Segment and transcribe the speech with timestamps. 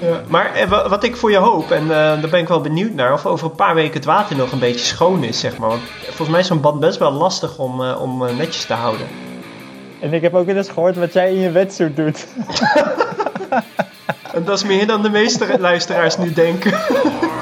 [0.00, 2.92] Ja, maar eh, wat ik voor je hoop, en uh, daar ben ik wel benieuwd
[2.92, 5.68] naar, of over een paar weken het water nog een beetje schoon is, zeg maar.
[5.68, 9.06] Want volgens mij is zo'n band best wel lastig om, uh, om netjes te houden.
[10.00, 12.26] En ik heb ook eens gehoord wat jij in je wetsuit doet.
[14.34, 16.72] en dat is meer dan de meeste luisteraars nu denken.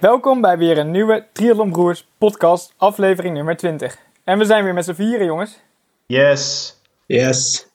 [0.00, 3.98] Welkom bij weer een nieuwe Triathlon Broers podcast, aflevering nummer 20.
[4.24, 5.60] En we zijn weer met z'n vieren, jongens.
[6.06, 6.76] Yes.
[7.06, 7.68] Yes.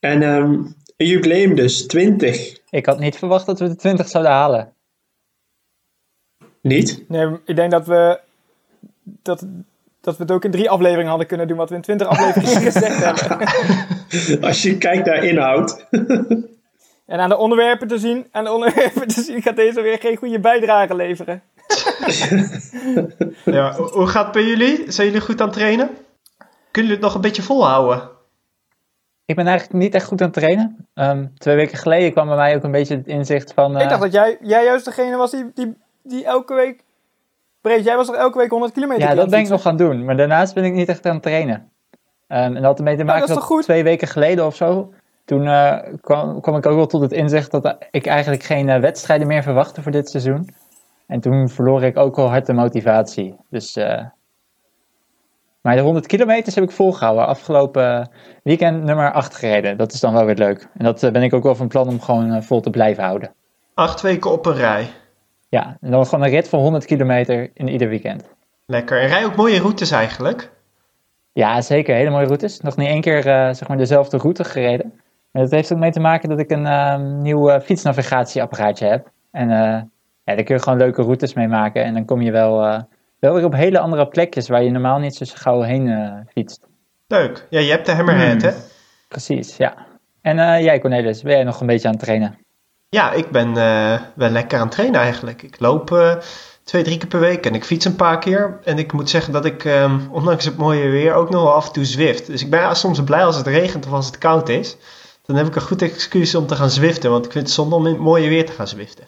[0.00, 2.56] En um, een jubileum dus, 20.
[2.70, 4.72] Ik had niet verwacht dat we de 20 zouden halen.
[6.60, 7.04] Niet?
[7.08, 8.20] Nee, ik denk dat we,
[9.02, 9.46] dat,
[10.00, 12.62] dat we het ook in drie afleveringen hadden kunnen doen wat we in 20 afleveringen
[12.72, 14.42] gezegd hebben.
[14.42, 15.86] Als je kijkt naar inhoud.
[17.08, 20.16] En aan de onderwerpen te zien, aan de onderwerpen te zien gaat deze weer geen
[20.16, 21.42] goede bijdrage leveren.
[23.44, 24.92] ja, hoe gaat het bij jullie?
[24.92, 25.86] Zijn jullie goed aan het trainen?
[26.70, 28.08] Kunnen jullie het nog een beetje volhouden?
[29.24, 30.88] Ik ben eigenlijk niet echt goed aan het trainen.
[30.94, 33.80] Ehm, twee weken geleden kwam bij mij ook een beetje het inzicht van...
[33.80, 36.84] Ik dacht eh, dat jij, jij juist degene was die, die, die elke week...
[37.60, 39.08] Breed, jij was toch elke week 100 kilometer?
[39.08, 40.04] Ja, dat ben ik nog gaan doen.
[40.04, 41.54] Maar daarnaast ben ik niet echt aan het trainen.
[41.56, 41.66] Um,
[42.28, 44.92] en dat had ermee te maken dat, dat twee weken geleden of zo
[45.28, 48.78] toen uh, kwam, kwam, ik ook wel tot het inzicht dat ik eigenlijk geen uh,
[48.78, 50.48] wedstrijden meer verwachtte voor dit seizoen.
[51.06, 53.36] En toen verloor ik ook wel hard de motivatie.
[53.50, 54.00] Dus, uh,
[55.60, 57.26] maar de 100 kilometers heb ik volgehouden.
[57.26, 58.10] Afgelopen
[58.42, 59.76] weekend nummer 8 gereden.
[59.76, 60.68] Dat is dan wel weer leuk.
[60.78, 63.32] En dat ben ik ook wel van plan om gewoon vol te blijven houden.
[63.74, 64.90] Acht weken op een rij.
[65.48, 68.24] Ja, en dan gewoon een rit van 100 kilometer in ieder weekend.
[68.66, 69.00] Lekker.
[69.00, 70.50] En rij ook mooie routes eigenlijk?
[71.32, 71.94] Ja, zeker.
[71.94, 72.60] Hele mooie routes.
[72.60, 74.92] Nog niet één keer zeg maar dezelfde route gereden.
[75.32, 79.10] Het heeft ook mee te maken dat ik een uh, nieuw uh, fietsnavigatieapparaatje heb.
[79.30, 79.56] En uh,
[80.24, 81.84] ja, daar kun je gewoon leuke routes mee maken.
[81.84, 82.80] En dan kom je wel, eh,
[83.18, 86.66] wel weer op hele andere plekjes waar je normaal niet zo gauw heen fietst.
[87.06, 87.46] Leuk.
[87.50, 88.50] Ja, je hebt de Hammerhead, hmm.
[88.50, 88.56] hè?
[89.08, 89.86] Precies, ja.
[90.20, 92.38] En jij, Cornelis, ben jij nog een beetje aan het trainen?
[92.88, 93.54] Ja, ik ben
[94.14, 95.42] wel lekker aan het trainen eigenlijk.
[95.42, 96.16] Ik loop
[96.64, 98.58] twee, drie keer per week en ik fiets een paar keer.
[98.64, 101.66] En ik moet zeggen dat ik, um, ondanks het mooie weer, ook nog wel af
[101.66, 102.26] en toe zwift.
[102.26, 104.76] Dus ik ben soms blij als het regent of als het koud is
[105.28, 107.10] dan heb ik een goed excuus om te gaan zwiften.
[107.10, 109.06] Want ik vind het zonde om in het mooie weer te gaan zwiften.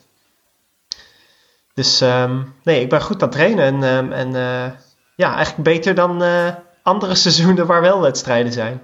[1.75, 3.64] Dus um, nee, ik ben goed aan het trainen.
[3.64, 4.70] En, um, en uh,
[5.16, 8.81] ja, eigenlijk beter dan uh, andere seizoenen waar wel wedstrijden zijn.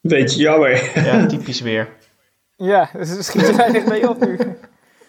[0.00, 1.04] Beetje jammer.
[1.04, 1.88] Ja, typisch weer.
[2.56, 4.36] Ja, dus schiet er weinig mee op nu.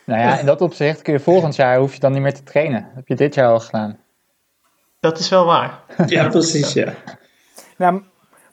[0.05, 2.43] Nou ja, in dat opzicht kun je volgend jaar hoef je dan niet meer te
[2.43, 2.81] trainen.
[2.81, 3.99] Dat heb je dit jaar al gedaan.
[4.99, 5.79] Dat is wel waar.
[6.05, 6.93] Ja, precies, ja.
[7.77, 8.03] Nou,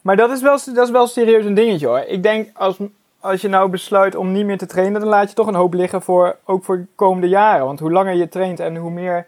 [0.02, 1.98] maar dat is, wel, dat is wel serieus een dingetje hoor.
[1.98, 2.76] Ik denk als,
[3.20, 5.74] als je nou besluit om niet meer te trainen, dan laat je toch een hoop
[5.74, 7.64] liggen voor, ook voor de komende jaren.
[7.64, 9.26] Want hoe langer je traint en hoe meer,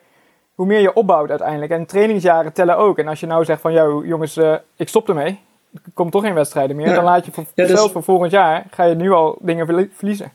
[0.55, 1.73] hoe meer je opbouwt uiteindelijk.
[1.73, 2.99] En trainingsjaren tellen ook.
[2.99, 5.39] En als je nou zegt van, ja jongens, uh, ik stop ermee.
[5.75, 6.95] Er komt toch geen wedstrijden meer.
[6.95, 10.33] Dan laat je voor, ja, zelfs voor volgend jaar, ga je nu al dingen verliezen.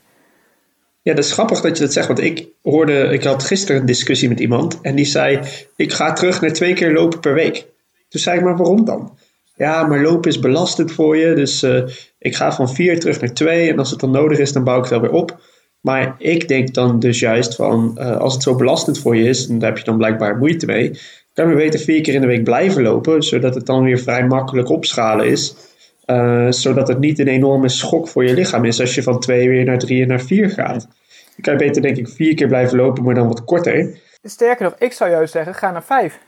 [1.02, 2.06] Ja, dat is grappig dat je dat zegt.
[2.06, 4.80] Want ik hoorde, ik had gisteren een discussie met iemand.
[4.80, 5.40] En die zei,
[5.76, 7.66] ik ga terug naar twee keer lopen per week.
[8.08, 9.18] Toen zei ik, maar waarom dan?
[9.56, 11.34] Ja, maar lopen is belastend voor je.
[11.34, 11.82] Dus uh,
[12.18, 13.70] ik ga van vier terug naar twee.
[13.70, 15.40] En als het dan nodig is, dan bouw ik wel weer op.
[15.80, 19.48] Maar ik denk dan dus juist van, uh, als het zo belastend voor je is,
[19.48, 20.98] en daar heb je dan blijkbaar moeite mee,
[21.32, 24.26] kan je beter vier keer in de week blijven lopen, zodat het dan weer vrij
[24.26, 25.54] makkelijk opschalen is.
[26.06, 29.48] Uh, zodat het niet een enorme schok voor je lichaam is als je van twee
[29.48, 30.80] weer naar drie en naar vier gaat.
[30.80, 33.98] Dan kan je beter denk ik vier keer blijven lopen, maar dan wat korter.
[34.22, 36.18] Sterker nog, ik zou juist zeggen, ga naar vijf.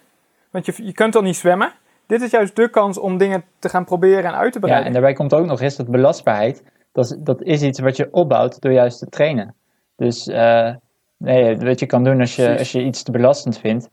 [0.50, 1.72] Want je, je kunt al niet zwemmen
[2.08, 4.82] dit is juist de kans om dingen te gaan proberen en uit te breiden.
[4.82, 6.62] Ja, en daarbij komt ook nog eens dat belastbaarheid.
[6.92, 9.54] Dat is, dat is iets wat je opbouwt door juist te trainen.
[9.96, 10.70] Dus uh,
[11.16, 13.88] nee, wat je kan doen als je, als je iets te belastend vindt.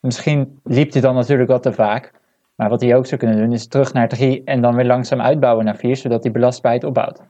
[0.00, 2.12] Misschien liep hij dan natuurlijk wat te vaak.
[2.54, 5.20] Maar wat hij ook zou kunnen doen is terug naar drie en dan weer langzaam
[5.20, 7.20] uitbouwen naar vier, zodat die belastbaarheid opbouwt.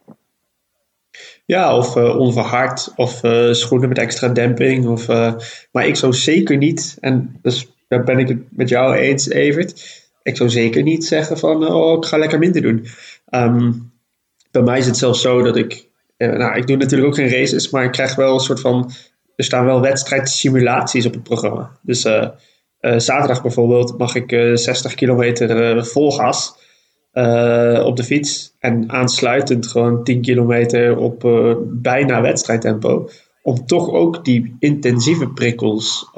[1.45, 4.87] Ja, of uh, onverhard, of uh, schoenen met extra demping.
[4.87, 5.35] Of, uh,
[5.73, 9.98] maar ik zou zeker niet, en dus daar ben ik het met jou eens, Evert.
[10.29, 12.87] Ik zou zeker niet zeggen van, oh, ik ga lekker minder doen.
[13.29, 13.73] Ehm,
[14.51, 17.31] bij mij is het zelfs zo dat ik, eh, nou, ik doe natuurlijk ook geen
[17.31, 18.91] races, maar ik krijg wel een soort van,
[19.37, 21.71] er staan wel wedstrijdsimulaties op het programma.
[21.83, 22.29] Dus uh,
[22.81, 26.55] zaterdag bijvoorbeeld mag ik 60 kilometer vol gas
[27.85, 31.21] op de fiets en aansluitend gewoon 10 kilometer op
[31.65, 33.09] bijna wedstrijdtempo.
[33.43, 36.11] Om toch ook die intensieve prikkels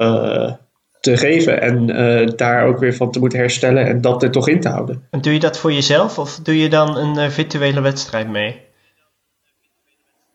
[1.01, 4.47] te geven en uh, daar ook weer van te moeten herstellen en dat er toch
[4.47, 5.03] in te houden.
[5.09, 8.59] En doe je dat voor jezelf of doe je dan een uh, virtuele wedstrijd mee?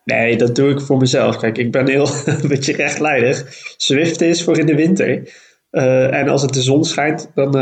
[0.05, 1.37] Nee, dat doe ik voor mezelf.
[1.37, 3.45] Kijk, ik ben heel een beetje rechtlijnig.
[3.77, 5.35] Zwift is voor in de winter.
[5.71, 7.53] Uh, en als het de zon schijnt, dan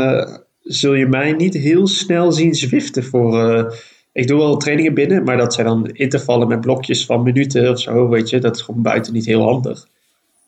[0.61, 3.73] zul je mij niet heel snel zien zwiften voor...
[4.11, 7.79] Ik doe wel trainingen binnen, maar dat zijn dan intervallen met blokjes van minuten of
[7.79, 8.39] zo, weet je.
[8.39, 9.87] Dat is gewoon buiten niet heel handig.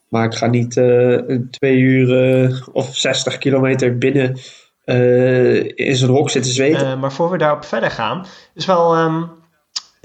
[0.09, 4.38] Maar ik ga niet een twee uur of 60 kilometer binnen
[5.75, 7.00] in zo'n hok zitten zweten.
[7.00, 8.98] maar voor we daarop verder gaan, is wel...
[8.98, 9.36] Um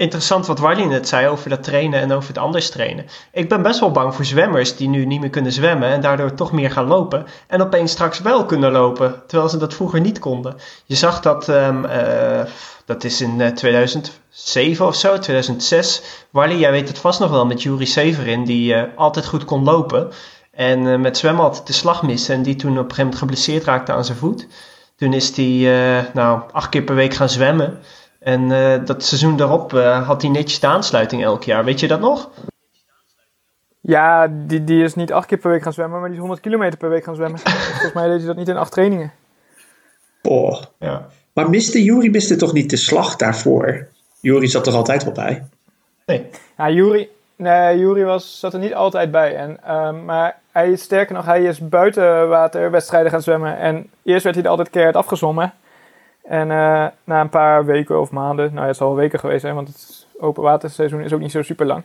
[0.03, 3.05] interessant wat Warley net zei over dat trainen en over het anders trainen.
[3.31, 6.33] Ik ben best wel bang voor zwemmers die nu niet meer kunnen zwemmen en daardoor
[6.33, 7.25] toch meer gaan lopen.
[7.47, 10.55] En opeens straks wel kunnen lopen, terwijl ze dat vroeger niet konden.
[10.85, 12.41] Je zag dat, um, uh,
[12.85, 16.01] dat is in 2007 of zo, 2006.
[16.29, 19.63] Warley, jij weet het vast nog wel met Juri Severin, die uh, altijd goed kon
[19.63, 20.11] lopen.
[20.51, 23.63] En met zwemmen altijd de slag miste en die toen op een gegeven moment geblesseerd
[23.63, 24.47] raakte aan zijn voet.
[24.95, 27.79] Toen is hij nou, acht keer per week gaan zwemmen.
[28.23, 31.63] En uh, dat seizoen daarop uh, had hij netjes de aansluiting elk jaar.
[31.65, 32.29] Weet je dat nog?
[33.81, 36.41] Ja, die, die is niet acht keer per week gaan zwemmen, maar die is 100
[36.41, 37.39] kilometer per week gaan zwemmen.
[37.71, 39.11] volgens mij deed hij dat niet in acht trainingen.
[40.21, 40.61] Oh.
[40.79, 41.07] Ja.
[41.33, 43.87] Maar miste Jury miste toch niet de slag daarvoor?
[44.19, 45.43] Jury zat er altijd wel bij.
[46.05, 46.29] Nee.
[46.57, 49.35] Ja, Jury, nee, Jury was, zat er niet altijd bij.
[49.35, 53.57] En, uh, maar hij, sterker nog, hij is buiten waterwedstrijden gaan zwemmen.
[53.57, 55.53] En eerst werd hij er altijd keihard afgezwommen.
[56.23, 59.41] En uh, na een paar weken of maanden, nou ja, het zal wel weken geweest
[59.41, 61.83] zijn, want het open waterseizoen is ook niet zo super lang.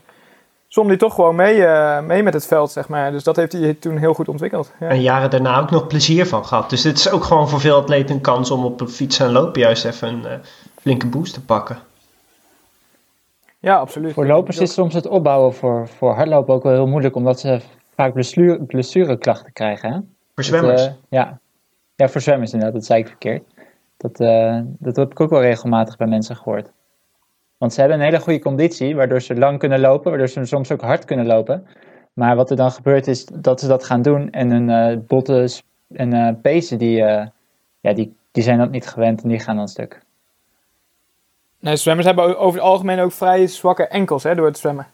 [0.68, 3.10] Zwom hij toch gewoon mee, uh, mee met het veld, zeg maar.
[3.10, 4.72] Dus dat heeft hij toen heel goed ontwikkeld.
[4.80, 4.88] Ja.
[4.88, 6.70] En jaren daarna ook nog plezier van gehad.
[6.70, 9.32] Dus dit is ook gewoon voor veel atleten een kans om op een fiets en
[9.32, 10.32] lopen juist even een uh,
[10.80, 11.78] flinke boost te pakken.
[13.58, 14.12] Ja, absoluut.
[14.12, 17.60] Voor lopers is soms het opbouwen voor, voor hardlopen ook wel heel moeilijk, omdat ze
[17.94, 19.92] vaak blessure, blessureklachten krijgen.
[19.92, 19.98] Hè?
[20.34, 20.90] Voor zwemmers?
[21.08, 21.38] ja.
[21.94, 23.42] ja, voor zwemmers inderdaad, dat zei ik verkeerd.
[23.98, 26.70] Dat, uh, dat heb ik ook wel regelmatig bij mensen gehoord.
[27.56, 30.72] Want ze hebben een hele goede conditie, waardoor ze lang kunnen lopen, waardoor ze soms
[30.72, 31.66] ook hard kunnen lopen.
[32.12, 35.50] Maar wat er dan gebeurt is dat ze dat gaan doen en hun uh, botten
[35.88, 36.96] en uh, pezen, die,
[37.80, 40.00] ja, die, die zijn dat niet gewend en die gaan dan stuk.
[41.60, 44.86] Nee, zwemmers hebben over het algemeen ook vrij zwakke enkels hè, door het zwemmen.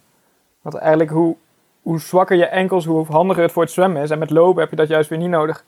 [0.63, 1.37] Want eigenlijk hoe,
[1.83, 4.11] hoe zwakker je enkels, hoe handiger het voor het zwemmen is.
[4.11, 5.65] En met lopen heb je dat juist weer niet nodig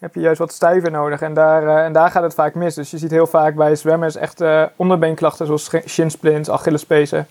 [0.00, 1.20] heb je juist wat stijver nodig.
[1.20, 2.74] En daar, uh, en daar gaat het vaak mis.
[2.74, 7.26] Dus je ziet heel vaak bij zwemmers echt uh, onderbeenklachten zoals shinsplints, achillespezen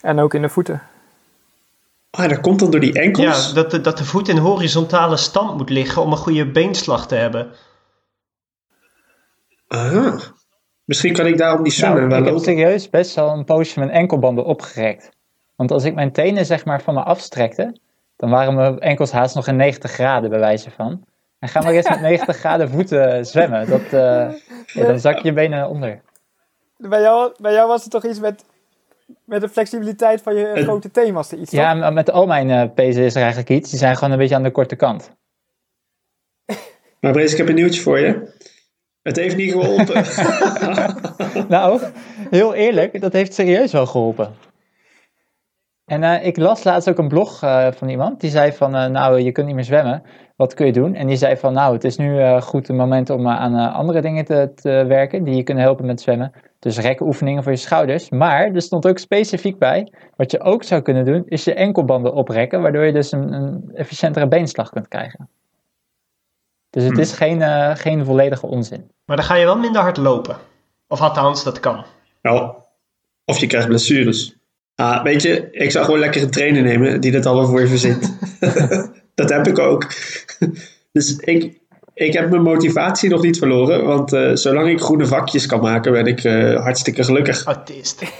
[0.00, 0.82] en ook in de voeten.
[2.10, 3.48] Ah, dat komt dan door die enkels?
[3.48, 7.06] Ja, dat de, dat de voet in horizontale stand moet liggen om een goede beenslag
[7.06, 7.50] te hebben.
[9.68, 10.18] Ah,
[10.84, 13.90] misschien kan ik daarom die zwemmen nou, Ik heb serieus best wel een poosje mijn
[13.90, 15.10] enkelbanden opgerekt.
[15.56, 17.76] Want als ik mijn tenen zeg maar van me afstrekte,
[18.16, 21.04] dan waren mijn enkels haast nog in 90 graden bij wijze van.
[21.44, 23.68] En ga maar eens met 90 graden voeten zwemmen.
[23.68, 23.90] Dat, uh,
[24.66, 26.00] ja, dan zak je benen onder.
[26.76, 28.44] Bij jou, bij jou was het toch iets met,
[29.24, 32.64] met de flexibiliteit van je grote teen was er iets, Ja, met al mijn uh,
[32.74, 33.70] pezen is er eigenlijk iets.
[33.70, 35.10] Die zijn gewoon een beetje aan de korte kant.
[37.00, 38.32] Maar Brees, ik heb een nieuwtje voor je.
[39.02, 40.04] Het heeft niet geholpen.
[41.48, 41.80] nou,
[42.30, 44.34] heel eerlijk, dat heeft serieus wel geholpen.
[45.84, 48.86] En uh, ik las laatst ook een blog uh, van iemand die zei van, uh,
[48.86, 50.02] nou, je kunt niet meer zwemmen
[50.36, 50.94] wat kun je doen?
[50.94, 53.54] En die zei van, nou, het is nu uh, goed een moment om uh, aan
[53.54, 56.32] uh, andere dingen te, te, werken die je kunnen helpen met zwemmen.
[56.58, 58.08] Dus rekoefeningen voor je schouders.
[58.08, 62.12] Maar er stond ook specifiek bij, wat je ook zou kunnen doen, is je enkelbanden
[62.12, 65.28] oprekken, waardoor je dus een, een efficiëntere beenslag kunt krijgen.
[66.70, 67.00] Dus het hmm.
[67.00, 67.42] is geen,
[67.76, 68.90] geen volledige onzin.
[69.04, 70.36] Maar dan ga je wel minder hard lopen.
[70.88, 71.84] Of althans, dat kan.
[72.22, 72.54] Nou,
[73.24, 74.36] of je krijgt blessures.
[74.74, 77.66] Ah, weet je, ik zou gewoon lekker een trainer nemen die dat allemaal voor je
[77.66, 78.16] verzint.
[79.14, 79.86] dat heb ik ook.
[80.92, 81.58] dus ik,
[81.94, 83.84] ik heb mijn motivatie nog niet verloren.
[83.84, 87.44] Want uh, zolang ik groene vakjes kan maken, ben ik uh, hartstikke gelukkig.
[87.44, 88.02] Artiest.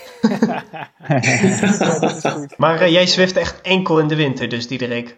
[2.56, 5.16] maar uh, jij zwift echt enkel in de winter, dus Diederik?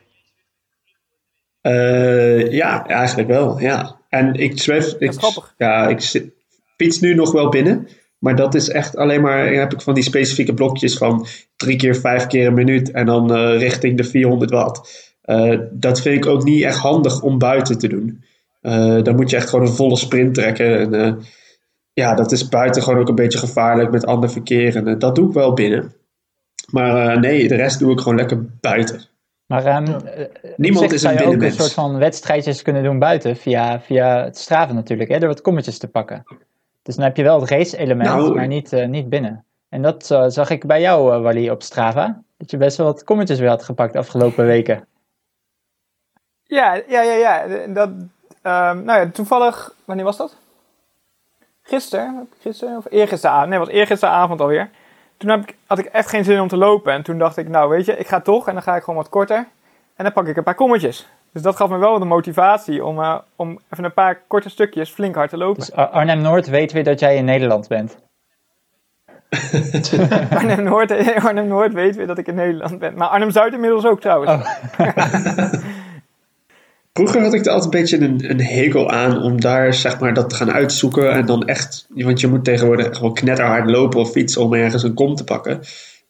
[2.50, 3.60] ja, eigenlijk wel.
[3.60, 3.96] Ja.
[4.08, 4.94] En ik zwef.
[4.98, 5.12] Ik,
[5.56, 6.00] ja, ik
[6.76, 7.88] fiets nu nog wel binnen.
[8.26, 11.96] Maar dat is echt alleen maar, heb ik van die specifieke blokjes van drie keer
[11.96, 15.14] vijf keer een minuut en dan richting de 400 watt.
[15.24, 18.24] Uh, dat vind ik ook niet echt handig om buiten te doen.
[18.62, 20.78] Uh, dan moet je echt gewoon een volle sprint trekken.
[20.78, 21.22] En, uh,
[21.92, 24.76] ja, dat is buiten gewoon ook een beetje gevaarlijk met ander verkeer.
[24.76, 25.92] En dat doe ik wel binnen.
[26.70, 29.00] Maar nee, de rest doe ik gewoon lekker buiten.
[29.46, 29.96] Maar um,
[30.56, 34.24] niemand is een zou je ook een soort van wedstrijdjes kunnen doen buiten via, via
[34.24, 36.24] het straven natuurlijk, hè, door wat kommetjes te pakken.
[36.86, 39.44] Dus dan heb je wel het race-element, nou, maar niet, niet binnen.
[39.68, 42.22] En dat zag ik bij jou, Wally, op Strava.
[42.36, 44.86] Dat je best wel wat kommetjes weer had gepakt de afgelopen weken.
[46.42, 47.46] Ja, ja, ja, ja.
[47.66, 50.36] Dat, um, nou ja, toevallig, wanneer was dat?
[51.62, 54.70] Gisteren, gisteren of eergisteravond, nee, was eergisteravond alweer.
[55.16, 56.92] toen heb ik, had ik echt geen zin om te lopen.
[56.92, 58.98] En toen dacht ik, nou weet je, ik ga toch en dan ga ik gewoon
[58.98, 59.46] wat korter.
[59.96, 61.08] En dan pak ik een paar kommetjes.
[61.36, 64.90] Dus dat gaf me wel de motivatie om, uh, om even een paar korte stukjes
[64.90, 65.60] flink hard te lopen.
[65.60, 67.96] Dus Arnhem-Noord weet weer dat jij in Nederland bent.
[70.38, 70.90] Arnhem-Noord
[71.24, 72.94] Arnhem -Noord weet weer dat ik in Nederland ben.
[72.94, 74.32] Maar Arnhem-Zuid inmiddels ook trouwens.
[74.32, 74.46] Oh.
[76.92, 80.14] Vroeger had ik er altijd een beetje een, een hekel aan om daar zeg maar
[80.14, 81.12] dat te gaan uitzoeken.
[81.12, 84.94] En dan echt, want je moet tegenwoordig gewoon knetterhard lopen of fietsen om ergens een
[84.94, 85.60] kom te pakken.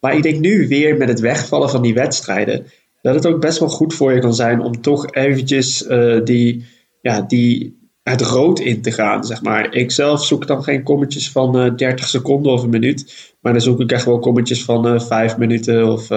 [0.00, 2.66] Maar ik denk nu weer met het wegvallen van die wedstrijden,
[3.06, 6.64] dat het ook best wel goed voor je kan zijn om toch eventjes uh, die,
[7.02, 9.74] ja, die het rood in te gaan, zeg maar.
[9.74, 13.34] Ik zelf zoek dan geen kommetjes van uh, eh, 30 seconden of een minuut.
[13.40, 16.08] Maar dan zoek ik echt wel kommetjes van uh, 5 minuten of,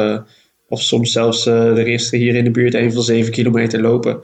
[0.68, 4.20] of soms zelfs er is hier in de buurt een van 7 kilometer lopen.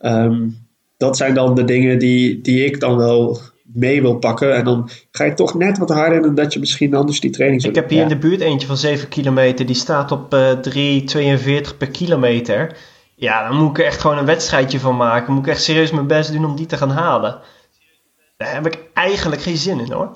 [0.00, 3.40] Um, dat zijn dan de dingen die, die ik dan wel
[3.74, 4.54] mee wil pakken.
[4.54, 7.60] En dan ga je toch net wat harder dan dat je misschien anders die training
[7.60, 9.66] zou Ik heb hier in de buurt eentje van 7 kilometer.
[9.66, 12.76] Die staat op uh, eh, 3,42 per kilometer.
[13.14, 15.26] Ja, dan moet ik er echt gewoon een wedstrijdje van maken.
[15.26, 17.40] Dan moet ik echt serieus mijn best doen om die te gaan halen.
[18.36, 20.10] Daar heb ik eigenlijk geen zin in hoor.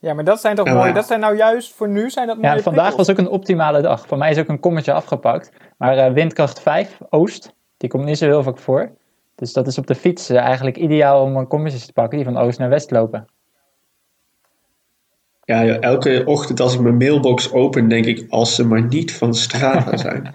[0.00, 0.92] Ja, maar dat zijn toch ja, mooi.
[0.92, 3.80] Dat zijn nou juist voor nu zijn dat mooie Ja, vandaag was ook een optimale
[3.80, 4.06] dag.
[4.06, 5.52] Voor mij is ook een kommetje afgepakt.
[5.76, 7.54] Maar uh, windkracht 5, oost.
[7.76, 8.90] Die komt niet zo heel vaak voor.
[9.38, 12.26] Dus dat is op de fiets eh, eigenlijk ideaal om een commissies te pakken die
[12.26, 13.26] van oost naar west lopen.
[15.44, 19.34] Ja, elke ochtend als ik mijn mailbox open, denk ik, als ze maar niet van
[19.34, 20.34] Strava zijn.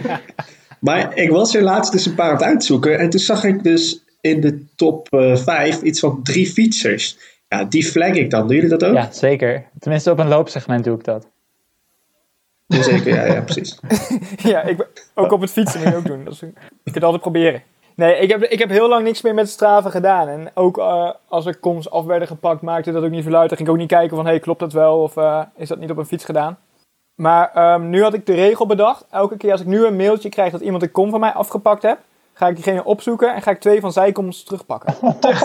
[0.80, 3.62] maar ik was er laatst dus een paar aan het uitzoeken en toen zag ik
[3.62, 7.18] dus in de top 5 uh, iets van drie fietsers.
[7.48, 8.46] Ja, die flag ik dan.
[8.46, 8.94] Doen jullie dat ook?
[8.94, 9.64] Ja, zeker.
[9.78, 11.31] Tenminste op een loopsegment doe ik dat.
[12.80, 13.78] Zeker, ja, ja precies.
[14.52, 16.24] ja, ik, ook op het fietsen moet je ook doen.
[16.24, 16.52] Dat is, ik
[16.84, 17.62] kan het altijd proberen.
[17.94, 20.28] Nee, ik heb, ik heb heel lang niks meer met straven gedaan.
[20.28, 23.48] En ook uh, als er komst af werden gepakt, maakte dat ook niet veel uit.
[23.48, 25.02] Dan ging ik ook niet kijken van, hey, klopt dat wel?
[25.02, 26.58] Of uh, is dat niet op een fiets gedaan?
[27.14, 29.04] Maar um, nu had ik de regel bedacht.
[29.10, 31.82] Elke keer als ik nu een mailtje krijg dat iemand een kom van mij afgepakt
[31.82, 31.98] heb,
[32.32, 34.94] ga ik diegene opzoeken en ga ik twee van zij komst terugpakken.
[35.20, 35.40] dat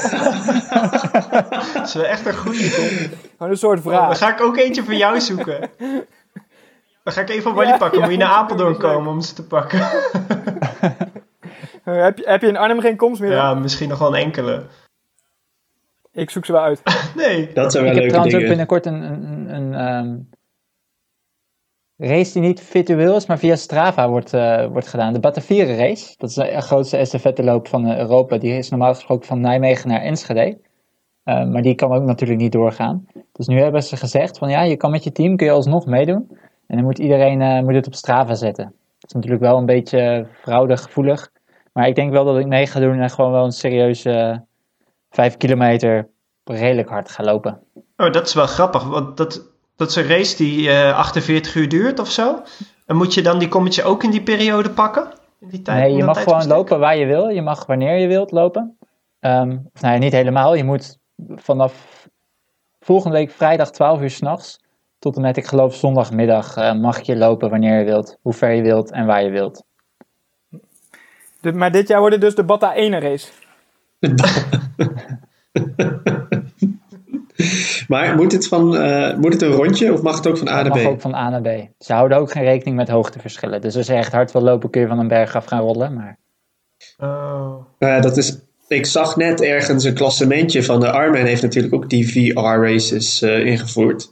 [1.84, 3.17] is wel echt een goede kom.
[3.38, 4.07] Gewoon een soort vraag.
[4.07, 5.69] dan ga ik ook eentje van jou zoeken.
[7.07, 8.01] Dan ga ik even Wally ja, pakken.
[8.01, 9.79] Moet je naar Apeldoorn komen om ze te pakken.
[11.83, 13.31] heb, je, heb je in Arnhem geen komst meer?
[13.31, 14.63] Ja, misschien nog wel een enkele.
[16.11, 16.81] Ik zoek ze wel uit.
[17.15, 17.53] nee.
[17.53, 18.49] Dat zijn wel ik heb trouwens dingen.
[18.49, 20.29] ook binnenkort een, een, een um,
[21.97, 25.13] race die niet virtueel is, maar via Strava wordt, uh, wordt gedaan.
[25.13, 26.13] De Batavieren race.
[26.17, 28.37] Dat is de grootste estafetteloop van Europa.
[28.37, 30.57] Die is normaal gesproken van Nijmegen naar Enschede.
[31.25, 33.07] Uh, maar die kan ook natuurlijk niet doorgaan.
[33.31, 35.85] Dus nu hebben ze gezegd van ja, je kan met je team kun je alsnog
[35.85, 36.37] meedoen.
[36.67, 38.63] En dan moet iedereen uh, moet het op Strava zetten.
[39.00, 41.29] Dat is natuurlijk wel een beetje fraudegevoelig.
[41.74, 44.38] Maar ik denk wel dat ik mee ga doen en gewoon wel een serieuze uh,
[45.09, 46.09] 5 kilometer
[46.43, 47.59] redelijk hard ga lopen.
[47.97, 48.83] Oh, dat is wel grappig.
[48.83, 52.41] Want dat, dat is een race die uh, eh, 48 uur duurt of zo.
[52.86, 55.07] En moet je dan die kommetje ook in die periode pakken?
[55.39, 57.27] In die tijd, nee, je mag gewoon lopen waar je wil.
[57.27, 58.77] Je mag wanneer je wilt lopen.
[59.19, 60.55] Um, of nou ja, niet helemaal.
[60.55, 60.97] Je moet
[61.36, 62.07] vanaf
[62.79, 64.59] volgende week vrijdag 12 uur s'nachts
[65.07, 68.51] tot en met, ik geloof, zondagmiddag uh, mag je lopen wanneer je wilt, hoe ver
[68.51, 69.63] je wilt en waar je wilt.
[71.41, 73.31] De, maar dit jaar wordt het dus de Batta 1 race.
[77.87, 80.61] maar moet het, van, uh, moet het een rondje of mag het ook van A
[80.61, 80.73] naar B?
[80.73, 81.67] Het mag ook van A naar B.
[81.79, 83.61] Ze houden ook geen rekening met hoogteverschillen.
[83.61, 85.93] Dus als je echt hard wil lopen kun je van een berg af gaan rollen.
[85.93, 86.17] Maar...
[86.97, 87.65] Oh.
[87.79, 88.37] Uh, dat is,
[88.67, 93.45] ik zag net ergens een klassementje van de Armen heeft natuurlijk ook die VR-races uh,
[93.45, 94.09] ingevoerd.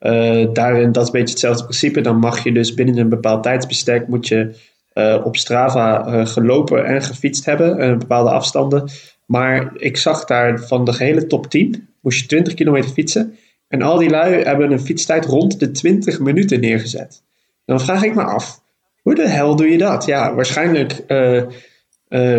[0.00, 2.00] Uh, daarin, dat is een beetje hetzelfde principe.
[2.00, 4.54] Dan mag je dus binnen een bepaald tijdsbestek moet je
[4.94, 8.90] uh, op Strava uh, gelopen en gefietst hebben, bepaalde afstanden.
[9.26, 13.34] Maar ik zag daar van de gehele top 10 moest je 20 kilometer fietsen.
[13.68, 17.22] En al die lui hebben een fietstijd rond de 20 minuten neergezet.
[17.64, 18.62] Dan vraag ik me af,
[19.02, 20.04] hoe de hel doe je dat?
[20.04, 21.04] Ja, waarschijnlijk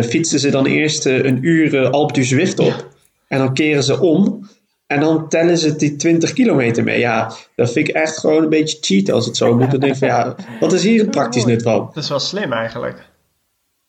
[0.04, 2.88] fietsen ze dan eerst een uur Alp du op.
[3.28, 4.48] En dan keren ze om.
[4.88, 6.98] En dan tellen ze die 20 kilometer mee.
[6.98, 9.70] Ja, dat vind ik echt gewoon een beetje cheat als het zo moet.
[9.70, 11.90] Dan denk ik van ja, wat is hier het praktisch nut van?
[11.94, 13.06] Dat is wel slim eigenlijk.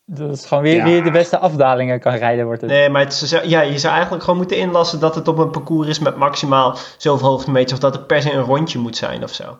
[0.05, 0.83] Dat is gewoon wie, ja.
[0.83, 2.69] wie de beste afdalingen kan rijden wordt het.
[2.69, 5.49] Nee, maar het is, ja, je zou eigenlijk gewoon moeten inlassen dat het op een
[5.49, 7.73] parcours is met maximaal zoveel hoogtemeters.
[7.73, 9.57] Of dat het per se een rondje moet zijn of zo.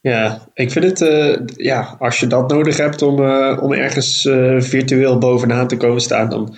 [0.00, 4.24] Ja, ik vind het, uh, ja, als je dat nodig hebt om, uh, om ergens
[4.24, 6.56] uh, virtueel bovenaan te komen staan, dan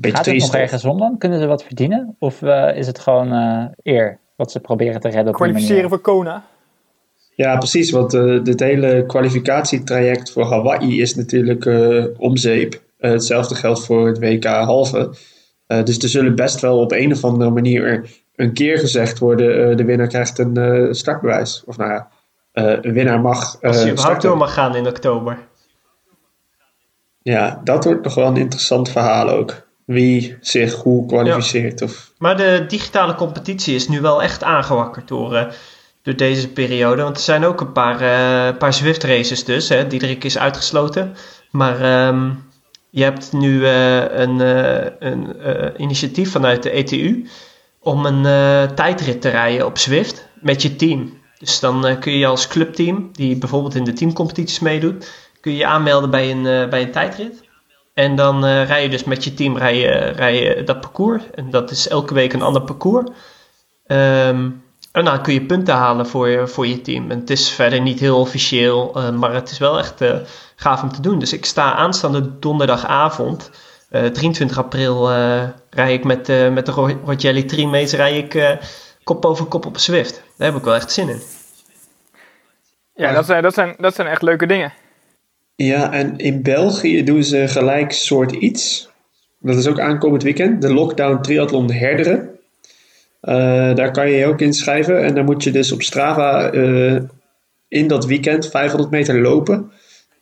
[0.00, 1.18] Beetje Gaat het nog ergens om dan?
[1.18, 2.16] Kunnen ze wat verdienen?
[2.18, 5.98] Of uh, is het gewoon uh, eer wat ze proberen te redden op Kwalificeren voor
[5.98, 6.44] Kona?
[7.34, 7.90] Ja, precies.
[7.90, 11.66] Want uh, dit hele kwalificatietraject voor Hawaii is natuurlijk
[12.18, 12.82] omzeep.
[12.98, 15.14] hetzelfde geldt voor het WK halve.
[15.66, 19.84] dus er zullen best wel op een of andere manier een keer gezegd worden: de
[19.84, 21.62] winnaar krijgt een startbewijs.
[21.66, 22.08] Of nou ja,
[22.52, 23.62] een winnaar mag.
[23.62, 25.38] Als je überhaupt door mag gaan in oktober.
[27.22, 29.67] Ja, dat wordt nog wel een interessant verhaal ook.
[29.88, 31.82] Wie zich hoe kwalificeert.
[31.82, 32.12] Of...
[32.18, 35.54] Maar de digitale competitie is nu wel echt aangewakkerd door,
[36.02, 37.02] door deze periode.
[37.02, 39.68] Want er zijn ook een paar, uh, paar Zwift races dus.
[39.68, 39.86] Hè.
[39.86, 41.16] Diederik is uitgesloten.
[41.50, 42.44] Maar um,
[42.90, 44.40] je hebt nu uh, een,
[44.98, 45.34] een
[45.76, 47.26] initiatief vanuit de ETU
[47.80, 48.22] om een
[48.74, 51.18] tijdrit te rijden op Zwift met je team.
[51.38, 55.66] Dus dan kun je als clubteam, die bijvoorbeeld in de teamcompetities meedoet, kun je je
[55.66, 57.47] aanmelden bij een, bij een tijdrit.
[57.98, 61.22] En dan rij je dus met je team rij je, rij je dat parcours.
[61.34, 63.08] En dat is elke week een ander parcours.
[63.86, 64.62] Um,
[64.92, 67.10] en dan kun je punten halen voor je, voor je team.
[67.10, 70.16] En het is verder niet heel officieel, uh, maar het is wel echt uh,
[70.56, 71.18] gaaf om te doen.
[71.18, 73.50] Dus ik sta aanstaande donderdagavond,
[73.90, 75.10] uh, eh, 23 april,
[75.70, 78.58] rij ik met, met de Rogelli Teammates rij ik
[79.04, 80.22] kop over kop op Swift.
[80.36, 81.22] Daar heb ik wel echt zin in.
[82.94, 84.72] Ja, dat zijn, dat zijn, dat zijn echt leuke dingen.
[85.64, 88.88] Ja, en in België doen ze gelijk soort iets.
[89.40, 90.62] Dat is ook aankomend weekend.
[90.62, 92.38] De Lockdown Triathlon Herderen.
[93.22, 95.04] Uh, daar kan je je ook inschrijven.
[95.04, 97.00] En dan moet je dus op Strava uh,
[97.68, 99.72] in dat weekend 500 meter lopen,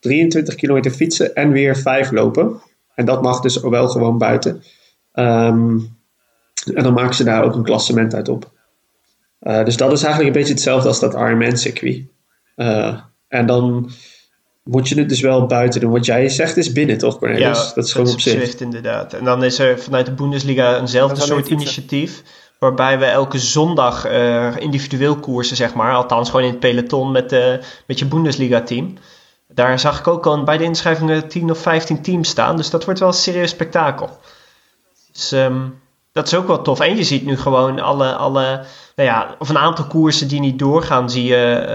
[0.01, 2.61] 23 kilometer fietsen en weer 5 lopen.
[2.95, 4.63] En dat mag dus wel gewoon buiten.
[5.13, 5.97] Um,
[6.75, 8.51] en dan maken ze daar ook een klassement uit op.
[9.41, 12.03] Uh, dus dat is eigenlijk een beetje hetzelfde als dat Ironman-circuit.
[13.29, 13.91] en dan
[14.67, 15.91] moet je het dus wel buiten doen.
[15.91, 17.59] Wat jij zegt is binnen, toch Cornelis?
[17.59, 18.55] Ja, dat is gewoon op zich.
[18.55, 19.13] inderdaad.
[19.13, 22.23] En dan is er vanuit de Bundesliga eenzelfde soort initiatief
[22.59, 25.95] Waarbij we elke zondag uh, individueel koersen, zeg maar.
[25.95, 27.55] Althans, gewoon in het peloton met, uh,
[27.87, 28.95] met je Bundesliga-team.
[29.49, 32.57] Daar zag ik ook al bij de inschrijvingen 10 of 15 teams staan.
[32.57, 34.19] Dus dat wordt wel een serieus spektakel.
[35.13, 35.81] Dus um,
[36.13, 36.81] dat is ook wel tof.
[36.81, 38.65] En je ziet nu gewoon alle, alle
[38.97, 41.67] nou ja, of een aantal koersen die niet doorgaan, zie je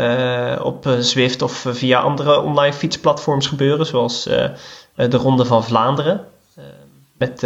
[0.57, 3.85] uh, op Zwift of via andere online fietsplatforms gebeuren.
[3.85, 4.23] Zoals
[4.95, 6.25] de Ronde van Vlaanderen.
[7.17, 7.41] met,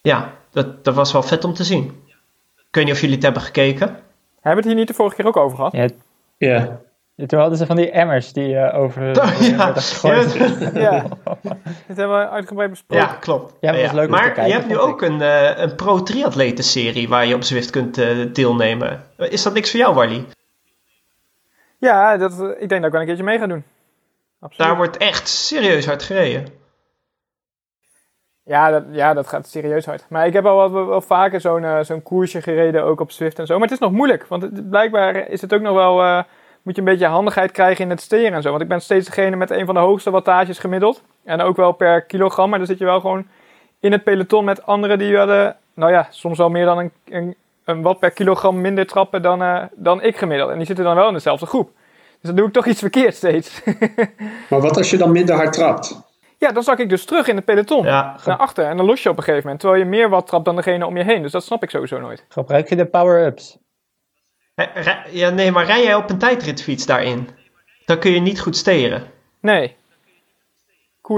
[0.00, 2.02] ja, dat, dat was wel vet om te zien.
[2.56, 3.86] Ik weet niet of jullie het hebben gekeken.
[3.86, 4.02] Hebben
[4.42, 5.72] we het hier niet de vorige keer ook over gehad?
[5.72, 5.88] Ja.
[6.38, 6.80] ja.
[7.24, 9.72] Toen hadden ze van die emmers die uh, over oh, ja.
[9.72, 10.32] gegooid.
[10.74, 11.04] Ja.
[11.86, 13.06] Dit hebben we uitgebreid besproken.
[13.06, 13.54] Ja, klopt.
[13.60, 17.26] Ja, dat was leuk maar kijken, je hebt nu ook een, uh, een pro-triatleten-serie waar
[17.26, 19.02] je op Zwift kunt uh, deelnemen.
[19.16, 20.24] Is dat niks voor jou, Wally?
[21.78, 23.64] Ja, dat, ik denk dat ik wel een keertje mee ga doen.
[24.40, 24.68] Absoluut.
[24.68, 26.46] Daar wordt echt serieus hard gereden.
[28.44, 30.04] Ja dat, ja, dat gaat serieus hard.
[30.08, 33.38] Maar ik heb al wel, wel vaker zo'n uh, zo'n koersje gereden, ook op Swift
[33.38, 33.54] en zo.
[33.54, 36.24] Maar het is nog moeilijk, want het, blijkbaar is het ook nog wel...
[36.66, 38.50] Moet je een beetje handigheid krijgen in het steren en zo.
[38.50, 41.02] Want ik ben steeds degene met een van de hoogste wattages gemiddeld.
[41.24, 43.26] En ook wel per kilogram, maar dan zit je wel gewoon
[43.80, 45.56] in het peloton met anderen die hadden...
[45.74, 49.42] Nou ja, soms wel meer dan een, een, een watt per kilogram minder trappen dan,
[49.42, 50.50] uh, dan ik gemiddeld.
[50.50, 51.70] En die zitten dan wel in dezelfde groep.
[52.10, 53.62] Dus dan doe ik toch iets verkeerd steeds.
[54.50, 56.00] maar wat als je dan minder hard trapt?
[56.38, 57.84] Ja, dan zak ik dus terug in het peloton.
[57.84, 58.64] naar achter.
[58.64, 59.60] En dan los je op een gegeven moment.
[59.60, 61.22] Terwijl je meer wat trapt dan degene om je heen.
[61.22, 62.24] Dus dat snap ik sowieso nooit.
[62.28, 63.58] Gebruik je de power-ups?
[65.10, 67.28] Ja, nee, maar rij jij op een tijdritfiets daarin?
[67.84, 69.10] Dan kun je niet goed steren.
[69.40, 69.76] Nee.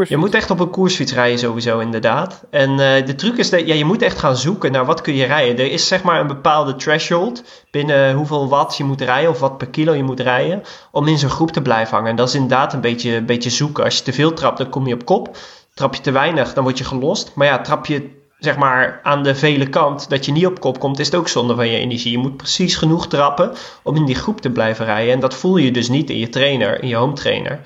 [0.09, 2.45] Je moet echt op een koersfiets rijden sowieso inderdaad.
[2.51, 5.15] En uh, de truc is dat ja, je moet echt gaan zoeken naar wat kun
[5.15, 5.65] je rijden.
[5.65, 9.59] Er is zeg maar een bepaalde threshold binnen hoeveel watt je moet rijden of wat
[9.59, 12.11] per kilo je moet rijden om in zo'n groep te blijven hangen.
[12.11, 13.85] En dat is inderdaad een beetje, een beetje zoeken.
[13.85, 15.37] Als je te veel trapt, dan kom je op kop.
[15.75, 17.33] Trap je te weinig, dan word je gelost.
[17.35, 20.79] Maar ja, trap je zeg maar aan de vele kant dat je niet op kop
[20.79, 22.11] komt, is het ook zonde van je energie.
[22.11, 25.13] Je moet precies genoeg trappen om in die groep te blijven rijden.
[25.13, 27.61] En dat voel je dus niet in je trainer, in je home trainer.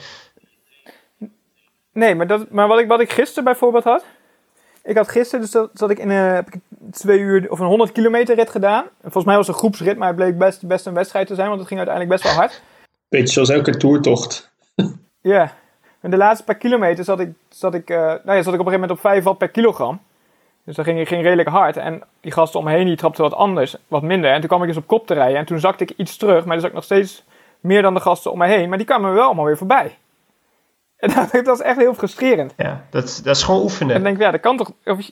[1.93, 4.05] Nee, maar, dat, maar wat, ik, wat ik gisteren bijvoorbeeld had.
[4.85, 7.67] Ik had gisteren, dus dat, zat ik in een, heb ik twee uur of een
[7.67, 8.85] 100 kilometer rit gedaan.
[9.01, 11.47] volgens mij was het een groepsrit, maar het bleek best, best een wedstrijd te zijn,
[11.49, 12.63] want het ging uiteindelijk best wel hard.
[13.09, 14.53] Beetje zoals elke toertocht.
[15.21, 15.55] ja.
[16.01, 18.67] En de laatste paar kilometer zat ik, zat ik, uh, nou ja, zat ik op
[18.67, 20.01] een gegeven moment op 5 watt per kilogram.
[20.65, 21.77] Dus dat ging, ging redelijk hard.
[21.77, 24.31] En die gasten om me heen die trapten wat anders, wat minder.
[24.31, 25.39] En toen kwam ik eens op kop te rijden.
[25.39, 27.25] En toen zakte ik iets terug, maar dan zat ik nog steeds
[27.61, 28.69] meer dan de gasten om me heen.
[28.69, 29.97] Maar die kwamen wel allemaal weer voorbij.
[31.03, 32.55] En dat, dat is echt heel frustrerend.
[32.57, 33.95] Ja, dat, dat is gewoon oefenen.
[33.95, 34.73] En dan denk ik, ja, dat kan toch...
[34.85, 35.11] Of,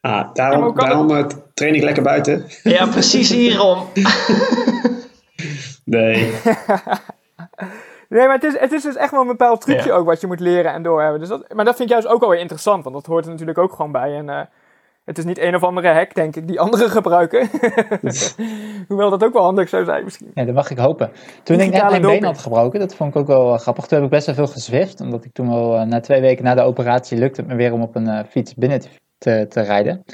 [0.00, 1.32] ah, daarom, daarom het...
[1.32, 2.46] Eh, train ik lekker buiten.
[2.62, 3.78] Ja, precies hierom.
[5.84, 6.32] nee.
[8.08, 10.26] nee, maar het is, het is dus echt wel een bepaald trucje ook wat je
[10.26, 11.20] moet leren en doorhebben.
[11.20, 13.30] Dus dat, maar dat vind ik juist ook wel weer interessant, want dat hoort er
[13.30, 14.16] natuurlijk ook gewoon bij.
[14.16, 14.40] En uh,
[15.08, 17.48] het is niet een of andere hack, denk ik, die anderen gebruiken.
[18.88, 20.30] Hoewel dat ook wel handig zou zijn misschien.
[20.34, 21.10] Ja, dat mag ik hopen.
[21.42, 23.86] Toen ik net mijn been had gebroken, dat vond ik ook wel uh, grappig.
[23.86, 25.00] Toen heb ik best wel veel gezwift.
[25.00, 27.72] Omdat ik toen al uh, na twee weken na de operatie lukte het me weer
[27.72, 28.80] om op een uh, fiets binnen
[29.18, 30.04] te te, rijden.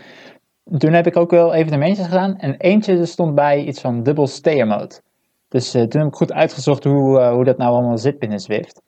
[0.78, 2.36] Toen heb ik ook wel evenementjes gedaan.
[2.38, 5.00] En eentje stond bij iets van dubbel stayer mode.
[5.48, 8.82] Dus toen heb ik goed uitgezocht hoe, hoe dat nou allemaal zit binnen Zwift.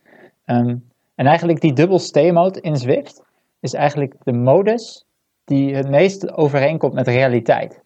[0.44, 3.22] Um, en eigenlijk die dubbel stayer mode in Zwift
[3.60, 5.05] is eigenlijk de modus
[5.46, 7.80] die het meest overeenkomt met de realiteit.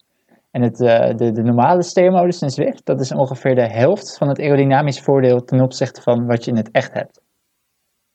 [0.51, 4.27] En het, uh, de, de normale stayer-modus in Zwift, dat is ongeveer de helft van
[4.27, 7.21] het aerodynamisch voordeel ten opzichte van wat je in het echt hebt.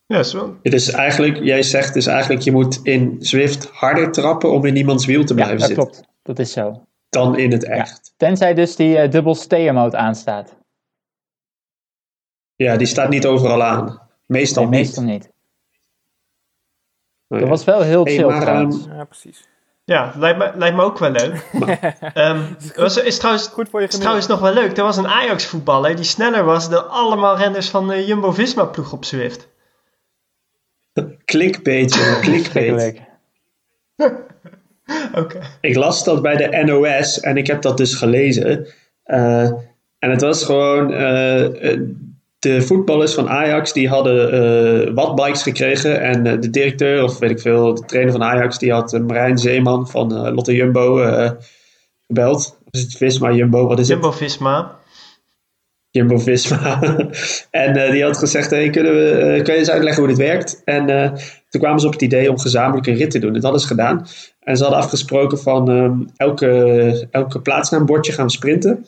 [0.07, 0.59] Ja, zo.
[0.63, 4.77] Het is eigenlijk, jij zegt dus eigenlijk, je moet in Zwift harder trappen om in
[4.77, 5.91] iemands wiel te blijven ja, dat zitten.
[5.91, 6.09] klopt.
[6.23, 6.83] Dat is zo.
[7.09, 8.01] Dan in het echt.
[8.03, 8.13] Ja.
[8.17, 9.37] Tenzij dus die uh, dubbel
[9.73, 10.57] mode aanstaat.
[12.55, 14.01] Ja, die staat niet overal aan.
[14.27, 14.81] Meestal nee, niet.
[14.81, 15.31] meestal niet.
[17.29, 18.85] Oh, Dat was wel heel chill maar, trouwens.
[18.89, 19.49] Ja, precies.
[19.85, 21.45] Ja, lijkt me, lijkt me ook wel leuk.
[22.15, 24.77] um, was, is trouwens, Goed voor je is trouwens nog wel leuk.
[24.77, 29.49] Er was een Ajax-voetballer die sneller was dan allemaal renners van de Jumbo-Visma-ploeg op Zwift.
[31.25, 33.01] Klikbeetje, klikbeet.
[35.15, 35.41] Oké.
[35.61, 38.67] Ik las dat bij de NOS en ik heb dat dus gelezen.
[39.07, 39.53] Uh,
[39.99, 40.91] en het was gewoon...
[40.93, 41.81] Uh,
[42.38, 44.35] de voetballers van Ajax die hadden
[44.88, 46.01] uh, wattbikes gekregen.
[46.01, 49.01] En uh, de directeur, of weet ik veel, de trainer van Ajax, die had uh,
[49.01, 50.96] Marijn Zeeman van Lotte Jumbo
[52.07, 52.59] gebeld.
[52.64, 53.66] Of is het Visma Jumbo?
[53.66, 54.16] Wat is Jumbo het?
[54.16, 54.79] Visma.
[55.90, 56.81] Jumbo Visma.
[57.51, 60.62] en die had gezegd: hey, kunnen we, kun je eens uitleggen hoe dit werkt?
[60.64, 60.87] En
[61.49, 63.33] toen kwamen ze op het idee om gezamenlijk een rit te doen.
[63.33, 64.07] Dat hadden ze gedaan.
[64.40, 68.87] En ze hadden afgesproken van um, elke, elke plaatsnaambordje gaan we sprinten.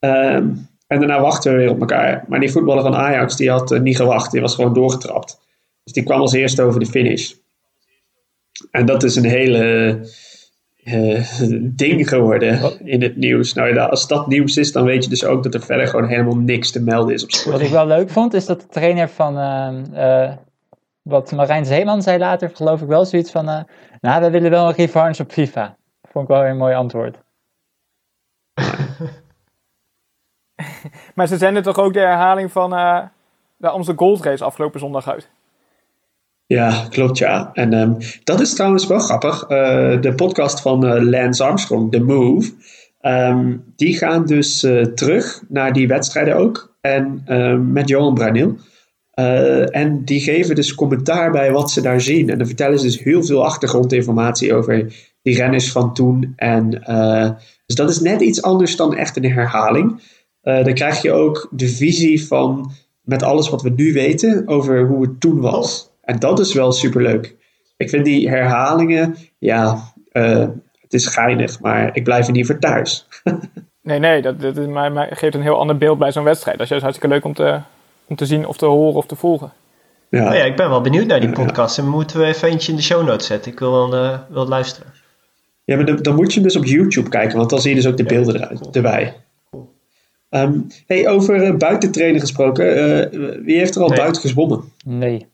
[0.00, 2.24] Um, en daarna wachten we weer op elkaar.
[2.28, 4.30] Maar die voetballer van Ajax die had uh, niet gewacht.
[4.30, 5.40] Die was gewoon doorgetrapt.
[5.84, 7.32] Dus die kwam als eerste over de finish.
[8.70, 9.98] En dat is een hele
[10.84, 11.24] uh,
[11.82, 13.52] ding geworden in het nieuws.
[13.52, 16.08] Nou ja, als dat nieuws is, dan weet je dus ook dat er verder gewoon
[16.08, 17.56] helemaal niks te melden is op sport.
[17.56, 19.38] Wat ik wel leuk vond, is dat de trainer van...
[19.94, 20.32] Uh,
[21.02, 23.44] wat Marijn Zeeman zei later, geloof ik wel zoiets van...
[24.00, 25.76] nou, we willen wel een revanche op FIFA.
[26.02, 27.18] Vond ik wel een mooi antwoord.
[31.14, 33.00] maar ze zenden toch ook de herhaling van uh,
[33.56, 35.28] de Amsterdam Gold Race afgelopen zondag uit?
[36.46, 37.50] Ja, klopt ja.
[37.52, 39.42] En um, dat is trouwens wel grappig.
[39.42, 39.48] Uh,
[40.00, 42.52] de podcast van uh, Lance Armstrong, The Move,
[43.00, 44.60] um, die gaan dus
[44.94, 46.76] terug naar die wedstrijden ook.
[46.80, 48.56] En um, met Johan Bruineel.
[49.70, 52.30] en die geven dus commentaar bij wat ze daar zien.
[52.30, 56.32] En dan vertellen ze dus heel veel achtergrondinformatie over die renners van toen.
[56.36, 56.70] En,
[57.66, 60.00] dus dat is net iets anders dan echt een herhaling.
[60.42, 64.86] Uh, dan krijg je ook de visie van met alles wat we nu weten over
[64.86, 65.90] hoe het toen was.
[66.02, 67.36] En dat is wel superleuk.
[67.76, 70.48] Ik vind die herhalingen, ja, uh,
[70.80, 73.06] het is geinig, maar ik blijf er niet voor thuis.
[73.82, 76.56] nee, nee, dat, dat, maar, geeft een heel ander beeld bij zo'n wedstrijd.
[76.56, 77.60] Dat is juist hartstikke leuk om te,
[78.06, 79.52] om te zien of te horen of te volgen.
[80.08, 80.28] Ja.
[80.28, 81.78] Oh ja, ik ben wel benieuwd naar die podcast.
[81.78, 83.52] En moeten we even eentje in de show notes zetten.
[83.52, 84.92] Ik wil wel, uh, wel luisteren.
[85.64, 87.86] Ja, maar dan, dan, moet je dus op YouTube kijken, want dan zie je dus
[87.86, 89.16] ook de beelden eruit, erbij.
[90.34, 92.66] Um, hey, over uh, buitentrainen gesproken.
[92.66, 93.98] Uh, wie heeft er al nee.
[93.98, 94.72] buiten gezwommen?
[94.84, 95.26] Nee.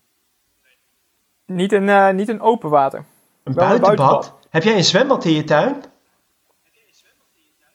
[1.47, 3.05] Niet een, uh, niet een open water.
[3.43, 4.35] Een buitenbad?
[4.51, 5.77] Heb jij een zwembad in je tuin?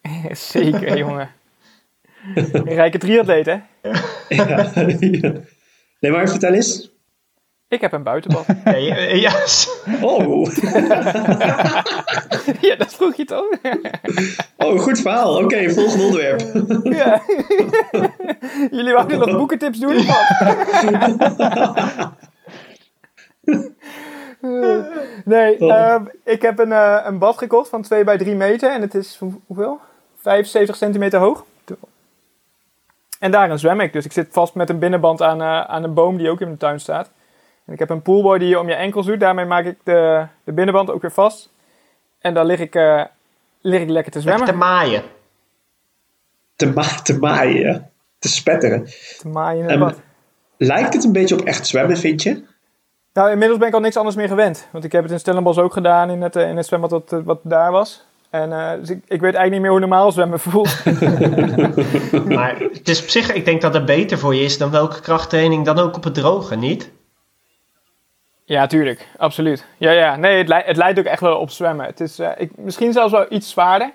[0.31, 1.29] Zeker, jongen.
[2.36, 3.57] Een rijke triatleet, hè?
[4.29, 5.33] ja, ja.
[5.99, 6.92] Nee, maar vertel eens.
[7.73, 8.45] Ik heb een buitenbad.
[8.63, 9.31] Ja, ja.
[10.01, 10.51] Oh.
[12.67, 13.45] ja, dat vroeg je toch?
[14.57, 15.33] oh, goed verhaal.
[15.33, 16.41] Oké, okay, volgende onderwerp.
[16.97, 17.21] ja.
[18.71, 20.05] Jullie wouden nog boekentips doen?
[25.25, 28.71] nee, uh, ik heb een, uh, een bad gekocht van 2 bij 3 meter.
[28.71, 29.79] En het is, hoeveel?
[30.21, 31.45] 75 centimeter hoog.
[33.19, 33.93] En daarin zwem ik.
[33.93, 36.47] Dus ik zit vast met een binnenband aan, uh, aan een boom die ook in
[36.47, 37.09] mijn tuin staat.
[37.65, 39.19] En ik heb een poolboy die je om je enkels doet.
[39.19, 41.49] Daarmee maak ik de, de binnenband ook weer vast.
[42.19, 43.04] En dan lig ik, uh,
[43.62, 44.45] lig ik lekker te zwemmen.
[44.45, 45.04] Lekker te maaien.
[46.56, 48.86] Te, ma te maaien, Te spetteren.
[49.17, 50.02] Te maaien in het um, bad.
[50.58, 52.43] Lijkt het een beetje op echt zwemmen, vind je?
[53.13, 54.67] Nou, inmiddels ben ik al niks anders meer gewend.
[54.71, 57.39] Want ik heb het in Stellenbosch ook gedaan in het, in het zwembad wat, wat
[57.43, 58.06] daar was.
[58.30, 60.86] En uh, dus ik, ik, weet eigenlijk niet meer hoe normaal zwemmen voelt.
[62.36, 65.02] maar het is op zich, ik denk dat het beter voor je is dan welke
[65.02, 66.91] krachttraining dan ook op het droge, niet?
[68.45, 69.08] Ja, tuurlijk.
[69.17, 69.65] Absoluut.
[69.77, 70.15] Ja, ja.
[70.15, 71.86] Nee, het, leidt, het ook echt wel op zwemmen.
[71.86, 73.91] Het is uh, ik, misschien zelfs wel iets zwaarder.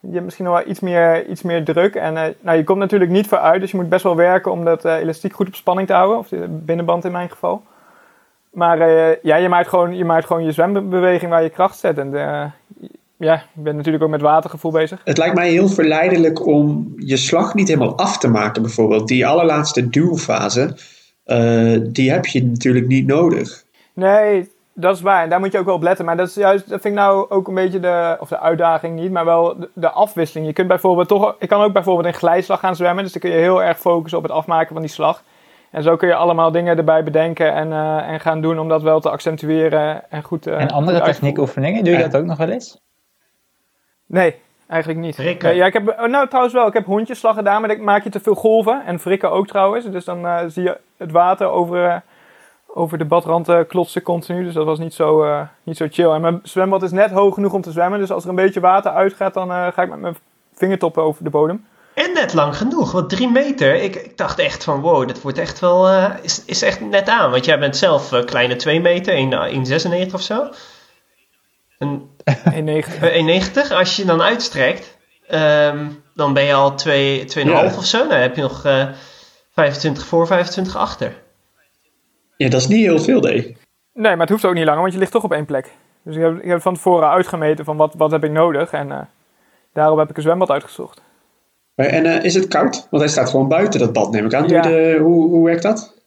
[0.00, 1.94] Je hebt misschien wel iets meer, iets meer druk.
[1.94, 4.64] En uh, nou, je komt natuurlijk niet vooruit, dus je moet best wel werken om
[4.64, 6.18] dat uh, elastiek goed op spanning te houden.
[6.18, 7.62] Of de binnenband in mijn geval.
[8.50, 8.78] Maar
[9.22, 11.98] ja, je maakt, gewoon, je maakt gewoon je zwembeweging waar je kracht zet.
[11.98, 12.10] En
[13.16, 15.00] ja, je bent natuurlijk ook met watergevoel bezig.
[15.04, 19.08] Het lijkt mij heel verleidelijk om je slag niet helemaal af te maken, bijvoorbeeld.
[19.08, 20.76] Die allerlaatste duwfase,
[21.82, 23.63] die heb je natuurlijk niet nodig.
[23.94, 25.22] Nee, dat is waar.
[25.22, 26.04] En daar moet je ook wel op letten.
[26.04, 29.00] Maar dat is juist, dat vind ik nou ook een beetje de, of de uitdaging
[29.00, 30.46] niet, maar wel de, afwisseling.
[30.46, 33.04] Je kunt bijvoorbeeld toch, ik kan ook bijvoorbeeld in glijslag gaan zwemmen.
[33.04, 35.22] Dus dan kun je heel erg focussen op het afmaken van die slag.
[35.70, 38.82] En zo kun je allemaal dingen erbij bedenken en, uh, en gaan doen om dat
[38.82, 42.48] wel te accentueren en goed uh, En andere techniekoefeningen, doe je dat ook nog wel
[42.48, 42.80] eens?
[44.06, 44.34] Nee,
[44.68, 45.16] eigenlijk niet.
[45.40, 48.10] ja, ik heb, oh, nou trouwens wel, ik heb hondjesslag gedaan, maar dan maak je
[48.10, 48.82] te veel golven.
[48.86, 49.90] En frikken ook trouwens.
[49.90, 52.02] Dus dan uh, zie je het water over
[52.76, 54.44] over de badrand uh, klotsen continu.
[54.44, 56.10] Dus dat was niet zo, uh, niet zo chill.
[56.10, 57.98] En mijn zwembad is net hoog genoeg om te zwemmen.
[57.98, 60.16] Dus als er een beetje water uitgaat, dan uh, ga ik met mijn
[60.54, 61.66] vingertoppen over de bodem.
[61.94, 63.74] En net lang genoeg, want drie meter.
[63.74, 65.88] Ik, ik dacht echt van wow, dat wordt echt wel.
[66.22, 67.30] is, is echt net aan.
[67.30, 69.14] Want jij bent zelf kleine 2 meter,
[70.08, 70.48] 1,96 of zo.
[71.84, 73.72] 1,90.
[73.78, 74.98] Als je je dan uitstrekt,
[75.30, 76.86] um, dan ben je al 2,5
[77.34, 77.64] ja.
[77.64, 78.08] of zo.
[78.08, 78.60] Dan heb je nog
[79.54, 81.23] 25 voor, 25 achter.
[82.36, 83.56] Ja, dat is niet heel veel, nee.
[83.92, 85.72] Nee, maar het hoeft ook niet langer, want je ligt toch op één plek.
[86.02, 88.72] Dus ik heb, ik heb van tevoren uitgemeten van wat, wat heb ik nodig.
[88.72, 88.98] En uh,
[89.72, 91.02] daarom heb ik een zwembad uitgezocht.
[91.74, 92.86] En uh, is het koud?
[92.90, 94.48] Want hij staat gewoon buiten dat bad, neem ik aan.
[94.48, 94.62] Ja.
[94.62, 96.02] De, hoe, hoe werkt dat?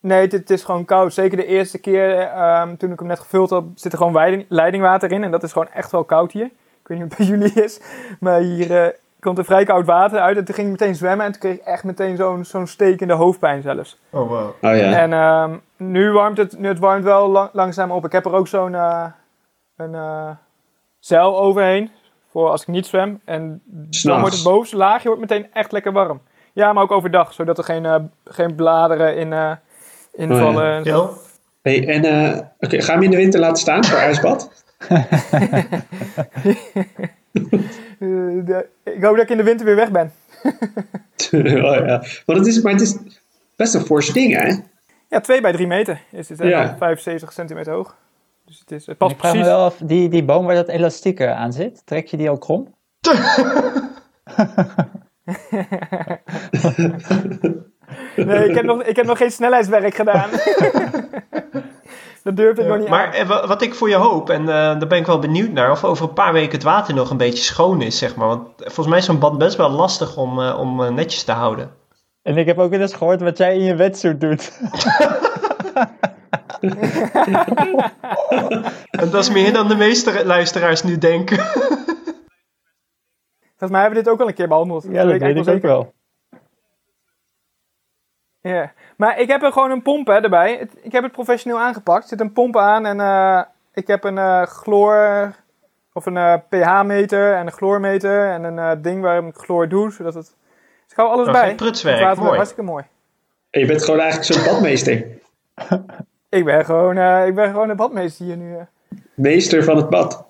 [0.00, 1.14] Nee, het, het, is gewoon koud.
[1.14, 2.20] Zeker de eerste keer
[2.60, 5.24] um, toen ik hem net gevuld had, zit er gewoon leiding, leidingwater in.
[5.24, 6.44] En dat is gewoon echt wel koud hier.
[6.44, 7.80] Ik weet niet hoe het bij jullie is.
[8.20, 8.86] Maar hier uh,
[9.26, 10.36] komt er vrij koud water uit.
[10.36, 11.26] En toen ging ik meteen zwemmen.
[11.26, 13.98] En toen kreeg ik echt meteen zo'n zo'n stekende hoofdpijn zelfs.
[14.10, 14.48] Oh, wow.
[14.48, 14.92] Oh, ja.
[15.00, 18.04] En um, nu warmt het, nu het warmt wel lang, langzaam op.
[18.04, 19.06] Ik heb er ook zo'n uh,
[19.76, 20.30] een uh,
[20.98, 21.90] zeil overheen.
[22.30, 23.20] Voor als ik niet zwem.
[23.24, 23.62] En
[24.02, 26.20] dan wordt het bovenste laagje wordt meteen echt lekker warm.
[26.52, 27.32] Ja, maar ook overdag.
[27.32, 29.58] Zodat er geen, uh, geen bladeren in,
[30.12, 30.78] invallen.
[30.78, 31.08] Oh, ja.
[31.62, 32.04] en, hey, en
[32.58, 34.64] okay, ga hem in de winter laten staan voor ijsbad?
[37.98, 40.12] Uh, ik hoop dat ik in de winter weer weg ben.
[41.64, 42.96] oh ja, maar het is, maar het is
[43.56, 44.56] best een forse ding, hè?
[45.08, 46.38] Ja, 2 bij 3 meter is het.
[46.38, 46.76] Ja.
[46.76, 47.96] 75 centimeter hoog.
[48.44, 49.38] Dus het, is, het past ik precies.
[49.38, 52.38] me wel af, die, die boom waar dat elastiek aan zit, trek je die al
[52.38, 52.74] krom?
[58.16, 60.30] nee, ik heb, nog, ik heb nog geen snelheidswerk gedaan.
[62.26, 64.86] Dat durf ik nog niet Maar eh, wat ik voor je hoop, en uh, daar
[64.86, 67.42] ben ik wel benieuwd naar, of over een paar weken het water nog een beetje
[67.42, 68.28] schoon is, zeg maar.
[68.28, 71.70] Want volgens mij is zo'n bad best wel lastig om, uh, om netjes te houden.
[72.22, 74.60] En ik heb ook wel eens gehoord wat jij in je wetsuit doet.
[79.00, 81.36] en dat is meer dan de meeste luisteraars nu denken.
[83.56, 84.86] Volgens mij hebben we dit ook al een keer behandeld.
[84.90, 85.94] Ja, dat, weet ik ook wel.
[88.46, 90.68] Ja, maar ik heb er gewoon een pomp hè, erbij.
[90.82, 92.02] Ik heb het professioneel aangepakt.
[92.02, 93.42] Er zit een pomp aan en uh,
[93.74, 95.34] ik heb een uh, chloor
[95.92, 100.14] of een uh, pH-meter en een chloormeter en een ding waar ik chloor doe, zodat
[100.14, 100.24] het...
[100.24, 101.54] Dus ik hou alles bij.
[101.54, 102.34] Prutswerk, mooi.
[102.34, 102.84] Hartstikke mooi.
[103.50, 105.06] En je bent gewoon eigenlijk zo'n badmeester.
[106.38, 108.56] ik, ben gewoon, ik ben gewoon een badmeester hier nu.
[109.14, 110.24] Meester van het bad.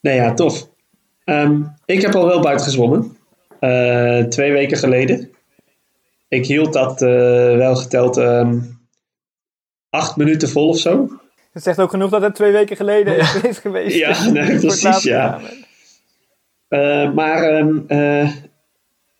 [0.00, 0.68] Nee ja, tof.
[1.24, 3.16] Um, ik heb al wel buiten gezwommen.
[4.28, 5.33] twee weken geleden
[6.28, 7.08] ik hield dat uh,
[7.56, 8.78] wel geteld um,
[9.90, 11.08] acht minuten vol of zo.
[11.52, 13.42] Dat zegt ook genoeg dat het twee weken geleden ja.
[13.48, 13.96] is geweest.
[13.96, 15.40] Ja, nee, precies, ja.
[16.68, 18.30] Uh, maar um, uh,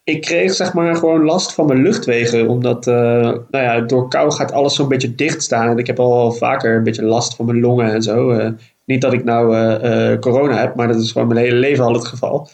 [0.04, 2.48] ik kreeg zeg maar gewoon last van mijn luchtwegen.
[2.48, 5.68] Omdat nou ja, door kou gaat alles zo'n beetje dicht staan.
[5.68, 8.50] En ik heb al vaker een beetje last van mijn longen en zo.
[8.84, 12.06] niet dat ik nou corona heb, maar dat is gewoon mijn hele leven al het
[12.06, 12.48] geval.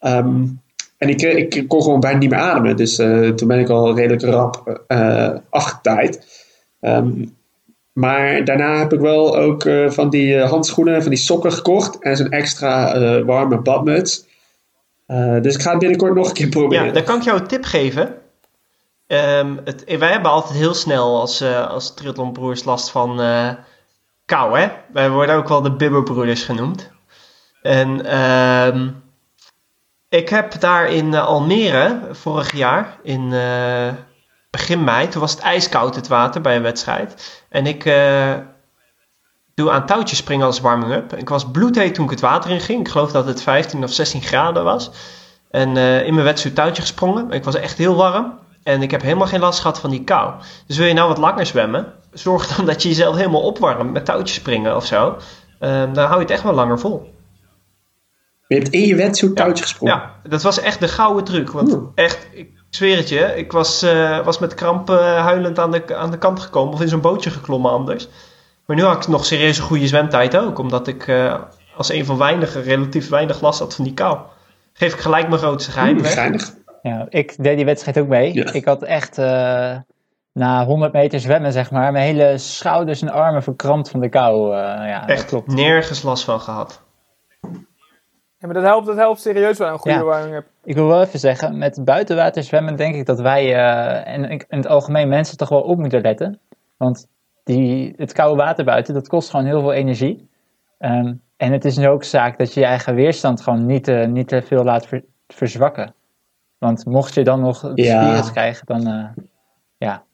[0.00, 0.60] Um,
[1.00, 1.22] en ik,
[1.54, 2.76] ik kon gewoon bijna niet meer ademen.
[2.76, 6.26] Dus uh, toen ben ik al redelijk rap uh, afgetaaid.
[6.80, 7.36] Um,
[7.92, 11.98] maar daarna heb ik wel ook uh, van die handschoenen, van die sokken gekocht.
[11.98, 14.26] En zo'n extra warme badmuts.
[15.40, 16.86] dus ik ga het binnenkort nog een keer proberen.
[16.86, 18.14] Ja, dan kan ik jou een tip geven.
[19.06, 23.16] Um, het, wij hebben altijd heel snel als, als triathlonbroers last van
[24.24, 24.68] kou, hè?
[24.92, 26.90] Wij worden ook wel de bibberbroeders genoemd.
[27.62, 28.18] En...
[28.18, 29.08] Um,
[30.10, 33.88] ik heb daar in uh, Almere vorig jaar, in uh,
[34.50, 37.42] begin mei, toen was het ijskoud het water bij een wedstrijd.
[37.48, 38.34] En ik uh,
[39.54, 41.16] doe aan touwtjes springen als warming-up.
[41.16, 42.80] Ik was bloedheet toen ik het water in ging.
[42.80, 44.90] Ik geloof dat het 15 of 16 graden was.
[45.50, 47.30] En in mijn wedstrijd touwtje gesprongen.
[47.30, 48.38] Ik was echt heel warm.
[48.62, 50.34] En ik heb helemaal geen last gehad van die kou.
[50.66, 54.04] Dus wil je nou wat langer zwemmen, zorg dan dat je jezelf helemaal opwarmt met
[54.04, 55.16] touwtjes springen of zo.
[55.58, 57.19] dan hou je het echt wel langer vol.
[58.50, 59.94] Je hebt in je wetsuit touwtje gesprongen.
[59.94, 61.50] Ja, dat was echt de gouden truc.
[61.50, 65.70] Want echt, ik zweer het je, ik was, uh, was met kramp uh, huilend aan
[65.70, 66.74] de, aan de kant gekomen.
[66.74, 68.08] Of in zo'n bootje geklommen anders.
[68.66, 70.58] Maar nu had ik nog serieus een goede zwemtijd ook.
[70.58, 71.34] Omdat ik uh,
[71.76, 74.18] als een van weinigen relatief weinig last had van die kou.
[74.72, 76.52] Geef ik gelijk mijn grootste geheim weg.
[76.82, 78.32] Ja, ik deed die wedstrijd ook mee.
[78.32, 79.16] Ik had echt
[80.32, 84.50] na 100 meter zwemmen, zeg maar, mijn hele schouders en armen verkrampt van de kou.
[84.50, 84.58] Uh,
[84.88, 85.54] ja, Echt klopt.
[85.54, 86.82] nergens last van gehad.
[88.40, 90.04] Ja, maar dat helpt, dat helpt serieus wel een goede ja.
[90.04, 90.46] warming-up.
[90.64, 94.44] Ik wil wel even zeggen, met buitenwater zwemmen denk ik dat wij uh, en in
[94.48, 96.40] het algemeen mensen toch wel op moeten letten.
[96.76, 97.06] Want
[97.44, 100.28] die, het koude water buiten, dat kost gewoon heel veel energie.
[100.78, 104.06] Ehm, en het is nu ook zaak dat je je eigen weerstand gewoon niet, uh,
[104.06, 104.88] niet te veel laat
[105.28, 105.94] verzwakken.
[106.58, 108.10] Want mocht je dan nog het ja.
[108.10, 109.04] virus krijgen, dan uh,
[109.76, 110.04] ja.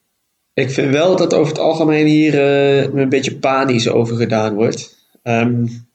[0.55, 2.41] Ik vind wel dat over het algemeen hier
[2.99, 5.09] een beetje panisch over gedaan wordt.
[5.23, 5.86] Um,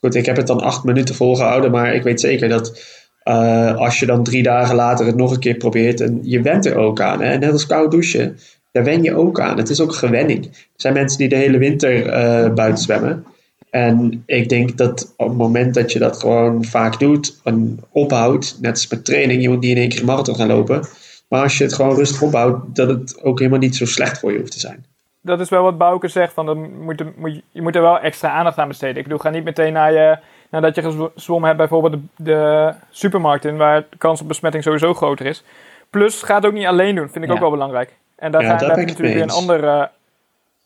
[0.00, 2.82] Goed, ik heb het dan acht minuten volgehouden, maar ik weet zeker dat
[3.24, 6.66] uh, als je dan drie dagen later het nog een keer probeert, en je went
[6.66, 7.20] er ook aan.
[7.20, 7.38] Hè?
[7.38, 8.38] Net als koud douchen,
[8.72, 9.56] daar wen je ook aan.
[9.56, 10.44] Het is ook gewenning.
[10.44, 13.24] Er zijn mensen die de hele winter uh, buiten zwemmen.
[13.70, 18.58] En ik denk dat op het moment dat je dat gewoon vaak doet en ophoudt,
[18.60, 20.88] net als met training, je moet niet in één keer marathon gaan lopen.
[21.28, 24.32] Maar als je het gewoon rustig ophoudt, dat het ook helemaal niet zo slecht voor
[24.32, 24.86] je hoeft te zijn
[25.28, 26.32] dat is wel wat Bouke zegt.
[26.32, 28.96] Van, dan moet, moet, je moet er wel extra aandacht aan besteden.
[28.96, 30.18] Ik bedoel, ga niet meteen naar je,
[30.50, 34.94] nadat je gezwommen hebt, bijvoorbeeld de, de, supermarkt in, waar de kans op besmetting sowieso
[34.94, 35.44] groter is.
[35.90, 37.96] Plus, ga het ook niet alleen doen, vind ik ook wel belangrijk.
[38.16, 39.84] En daar, ja, ga, heb je natuurlijk weer een ander, uh,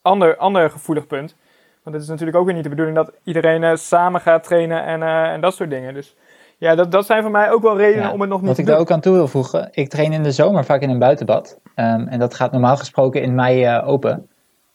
[0.02, 1.34] ander, ander gevoelig punt.
[1.82, 4.84] Want het is natuurlijk ook weer niet de bedoeling dat iedereen uh, samen gaat trainen
[4.84, 5.94] en, uh, en dat soort dingen.
[5.94, 6.16] Dus
[6.58, 8.56] ja, dat, dat zijn voor mij ook wel redenen om het nog niet te doen.
[8.56, 10.90] Wat ik daar ook aan toe wil voegen, ik train in de zomer vaak in
[10.90, 11.60] een buitenbad.
[11.76, 14.28] Um, en dat gaat normaal gesproken in mei open.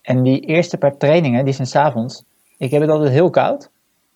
[0.07, 2.23] En die eerste paar trainingen, die zijn s'avonds.
[2.57, 3.69] Ik heb het altijd heel koud.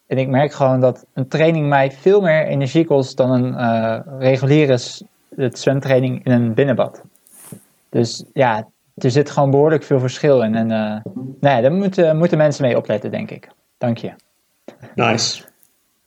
[0.07, 3.99] En ik merk gewoon dat een training mij veel meer energie kost dan een uh,
[4.19, 4.79] reguliere
[5.51, 7.01] zwemtraining in een binnenbad.
[7.89, 10.55] Dus ja, er zit gewoon behoorlijk veel verschil in.
[10.55, 13.49] En uh, nou ja, daar moeten, moeten mensen mee opletten, denk ik.
[13.77, 14.11] Dank je.
[14.95, 15.43] Nice.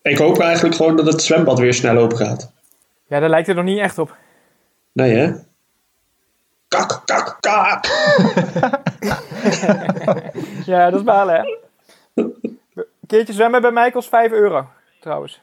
[0.02, 2.52] Ik hoop eigenlijk gewoon dat het zwembad weer snel open gaat.
[3.06, 4.16] Ja, daar lijkt het nog niet echt op.
[4.92, 5.32] Nee, hè?
[6.74, 7.86] Kak, kak, kak.
[10.66, 11.42] ja, dat is balen, hè?
[12.14, 12.70] Een
[13.06, 14.68] keertje zwemmen bij mij kost 5 euro,
[15.00, 15.40] trouwens.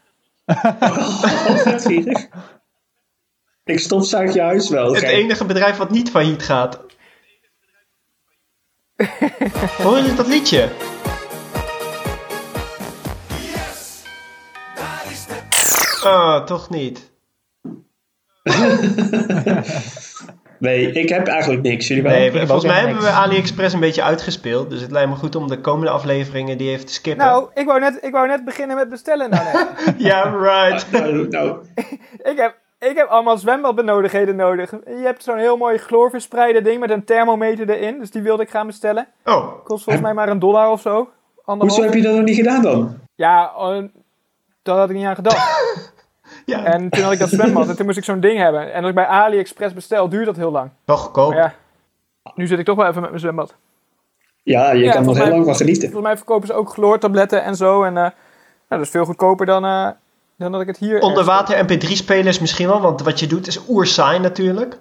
[3.63, 4.93] Ik stofzuig je huis wel.
[4.93, 6.79] Het enige bedrijf wat niet failliet gaat.
[9.77, 10.69] Hoor je dat liedje?
[16.03, 17.11] Oh, toch niet.
[20.61, 21.87] Nee, ik heb eigenlijk niks.
[21.87, 22.11] Jullie wel?
[22.11, 24.69] Nee, volgens mij hebben we AliExpress een beetje uitgespeeld.
[24.69, 27.25] Dus het lijkt me goed om de komende afleveringen die even te skippen.
[27.25, 29.29] Nou, ik wou net, ik wou net beginnen met bestellen.
[29.29, 29.43] Nou,
[29.97, 30.85] ja, right.
[30.93, 31.57] Ah, nou, nou.
[32.31, 34.71] ik, heb, ik heb allemaal zwembadbenodigheden nodig.
[34.71, 37.99] Je hebt zo'n heel mooi chloorverspreide ding met een thermometer erin.
[37.99, 39.07] Dus die wilde ik gaan bestellen.
[39.25, 39.63] Oh.
[39.63, 41.09] Kost volgens mij maar een dollar of zo.
[41.43, 42.99] Hoezo heb je dat nog niet gedaan dan?
[43.15, 43.83] Ja, uh,
[44.61, 45.69] daar had ik niet aan gedacht.
[46.45, 46.63] Ja.
[46.63, 48.73] En toen had ik dat zwembad en toen moest ik zo'n ding hebben.
[48.73, 50.69] En als ik bij AliExpress bestel, duurt dat heel lang.
[50.85, 51.33] Toch goedkoop.
[51.33, 51.55] Ja,
[52.35, 53.55] nu zit ik toch wel even met mijn zwembad.
[54.43, 55.81] Ja, je kan nog heel lang van genieten.
[55.81, 57.83] Volgens mij verkopen ze ook chloortabletten en zo.
[57.83, 58.11] En uh, nou,
[58.67, 59.89] dat is veel goedkoper dan, uh,
[60.35, 60.99] dan dat ik het hier...
[60.99, 64.77] Onderwater mp3-spelers misschien wel, want wat je doet is oersaai natuurlijk.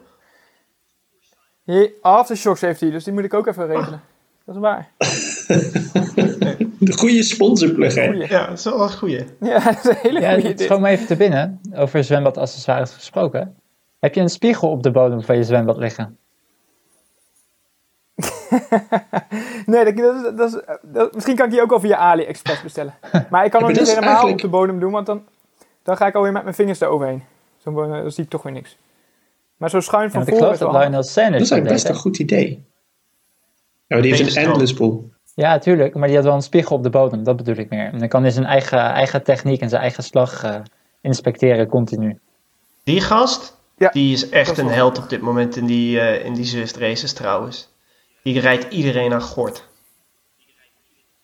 [2.01, 4.03] Aftershocks heeft hij, dus die moet ik ook even regelen.
[4.45, 4.89] Dat is waar.
[6.81, 8.05] De goede sponsorplug, hè?
[8.05, 9.27] Ja, dat is wel een goede.
[9.41, 10.65] Ja, dat is een hele ja, goede.
[10.65, 13.55] Gewoon maar even te binnen, over zwembadaccessoires gesproken.
[13.99, 16.19] Heb je een spiegel op de bodem van je zwembad liggen?
[19.67, 22.95] nee, dat, dat, dat, dat, misschien kan ik die ook al via AliExpress bestellen.
[23.31, 25.23] Maar ik kan hem niet helemaal op de bodem doen, want dan,
[25.83, 27.23] dan ga ik alweer met mijn vingers eroverheen.
[27.57, 28.77] Zo, dan zie ik toch weer niks.
[29.57, 31.95] Maar zo schuin van ja, voren ik geloof dat Lionel Sanders Dat is best een
[31.95, 32.65] goed idee.
[33.87, 35.10] Ja, die heeft een endless pool.
[35.35, 35.95] Ja, tuurlijk.
[35.95, 37.25] Maar die had wel een spiegel op de bodem.
[37.25, 37.93] Dat bedoel ik meer.
[37.93, 40.57] En dan kan hij zijn eigen, eigen techniek en zijn eigen slag uh,
[41.01, 42.19] inspecteren continu.
[42.85, 46.35] Die gast, ja, die is echt een held op dit moment in die, uh, in
[46.35, 47.73] die Zwift races trouwens.
[48.23, 49.69] Die rijdt iedereen aan gort.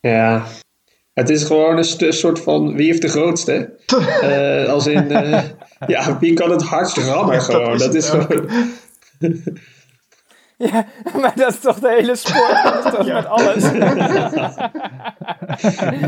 [0.01, 0.47] Ja,
[1.12, 3.71] het is gewoon een soort van wie heeft de grootste.
[4.23, 5.09] uh, als in,
[5.87, 7.79] ja, wie kan het hardst rammen gewoon.
[7.79, 8.51] Dat is, dat is gewoon...
[10.59, 10.87] Ja,
[11.21, 12.62] maar dat is toch de hele sport?
[12.62, 13.14] Dat is toch ja.
[13.14, 13.62] met alles?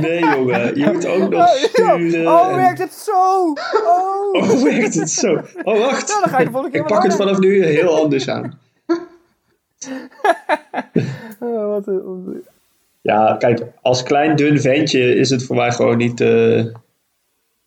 [0.03, 0.79] nee, jongen.
[0.79, 2.27] Je moet ook nog sturen.
[2.27, 2.57] Oh, en...
[2.57, 3.53] werkt het zo?
[3.85, 4.35] Oh.
[4.35, 5.33] oh, werkt het zo?
[5.63, 6.09] Oh, wacht.
[6.09, 8.59] Nou, dan ga ik de volgende keer Ik pak het vanaf nu heel anders aan.
[11.41, 12.45] oh, wat een...
[13.01, 16.65] Ja, kijk, als klein dun ventje is het voor mij gewoon niet, uh,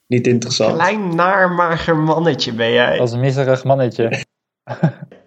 [0.07, 0.75] niet interessant.
[0.75, 2.99] Klein naar mager mannetje ben jij.
[2.99, 4.09] Als een miserig mannetje.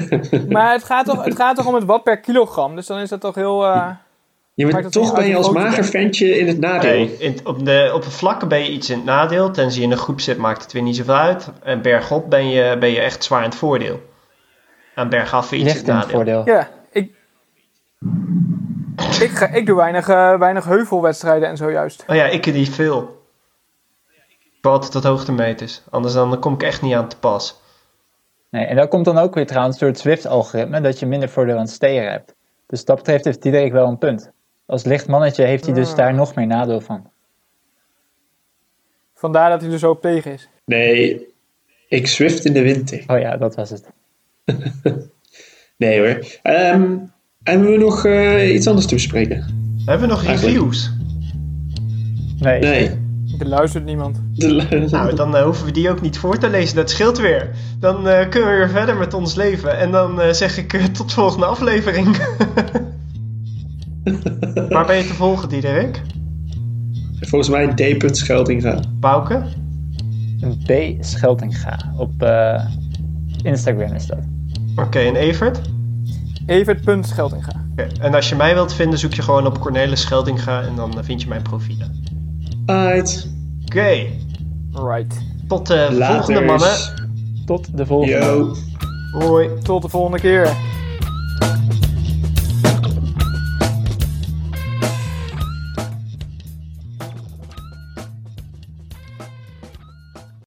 [0.48, 3.08] maar het gaat, toch, het gaat toch om het watt per kilogram, dus dan is
[3.08, 3.64] dat toch heel...
[3.64, 3.90] Uh,
[4.54, 6.90] ja, maar toch ben je als mager ventje in het nadeel.
[6.90, 9.50] Nee, in, op, de, op de vlakken ben je iets in het nadeel.
[9.50, 11.50] Tenzij je in een groep zit, maakt het weer niet zoveel uit.
[11.62, 14.00] En bergop ben je, ben je echt zwaar in het voordeel.
[14.94, 15.94] aan bergaf fietsen.
[15.96, 16.42] Ligt voordeel.
[16.44, 17.14] Ja, ik,
[19.20, 22.04] ik, ga, ik doe weinig, uh, weinig heuvelwedstrijden en zo juist.
[22.06, 23.20] Oh ja, ik niet veel.
[24.58, 25.82] Ik altijd tot hoogtemeters.
[25.90, 27.60] Anders dan kom ik echt niet aan te pas.
[28.52, 31.54] Nee, en dat komt dan ook weer trouwens door het Zwift-algoritme, dat je minder voordeel
[31.54, 32.34] aan het steren hebt.
[32.66, 34.30] Dus dat betreft heeft Diederik wel een punt.
[34.66, 35.96] Als licht mannetje heeft hij dus ah.
[35.96, 37.10] daar nog meer nadeel van.
[39.14, 40.48] Vandaar dat hij er zo op tegen is.
[40.64, 41.26] Nee,
[41.88, 43.04] ik Zwift in de winter.
[43.06, 43.90] Oh ja, dat was het.
[45.76, 46.24] nee hoor.
[46.42, 49.44] Um, hebben we nog uh, iets anders te bespreken?
[49.84, 50.90] Hebben we nog reviews?
[52.38, 52.60] Nee.
[52.60, 53.01] nee.
[53.38, 54.20] Er luistert niemand.
[54.90, 56.76] nou, dan uh, hoeven we die ook niet voor te lezen.
[56.76, 57.50] Dat scheelt weer.
[57.78, 59.78] Dan uh, kunnen we weer verder met ons leven.
[59.78, 62.16] En dan zeg ik tot de volgende aflevering.
[64.68, 66.02] Waar ben je te volgen, Diederik?
[67.20, 68.16] Volgens mij D.
[68.16, 68.80] Scheldinga.
[69.00, 69.42] Bouke?
[70.66, 70.72] B.
[71.00, 71.92] Scheldinga.
[71.96, 72.64] Op uh,
[73.42, 74.18] Instagram is dat.
[74.76, 75.60] Oké, en Evert?
[76.46, 77.64] Evert.Scheldinga.
[77.72, 77.88] Okay.
[78.00, 81.22] En als je mij wilt vinden, zoek je gewoon op Cornelis Scheldinga en dan vind
[81.22, 82.04] je mijn profielen.
[82.66, 83.30] Right.
[83.64, 83.78] Oké.
[83.78, 84.18] Okay.
[84.72, 85.18] Right.
[85.48, 86.76] Tot de volgende mannen.
[87.46, 88.24] Tot de volgende.
[88.24, 88.54] Yo.
[89.12, 89.48] Hoi.
[89.62, 90.56] Tot de volgende keer.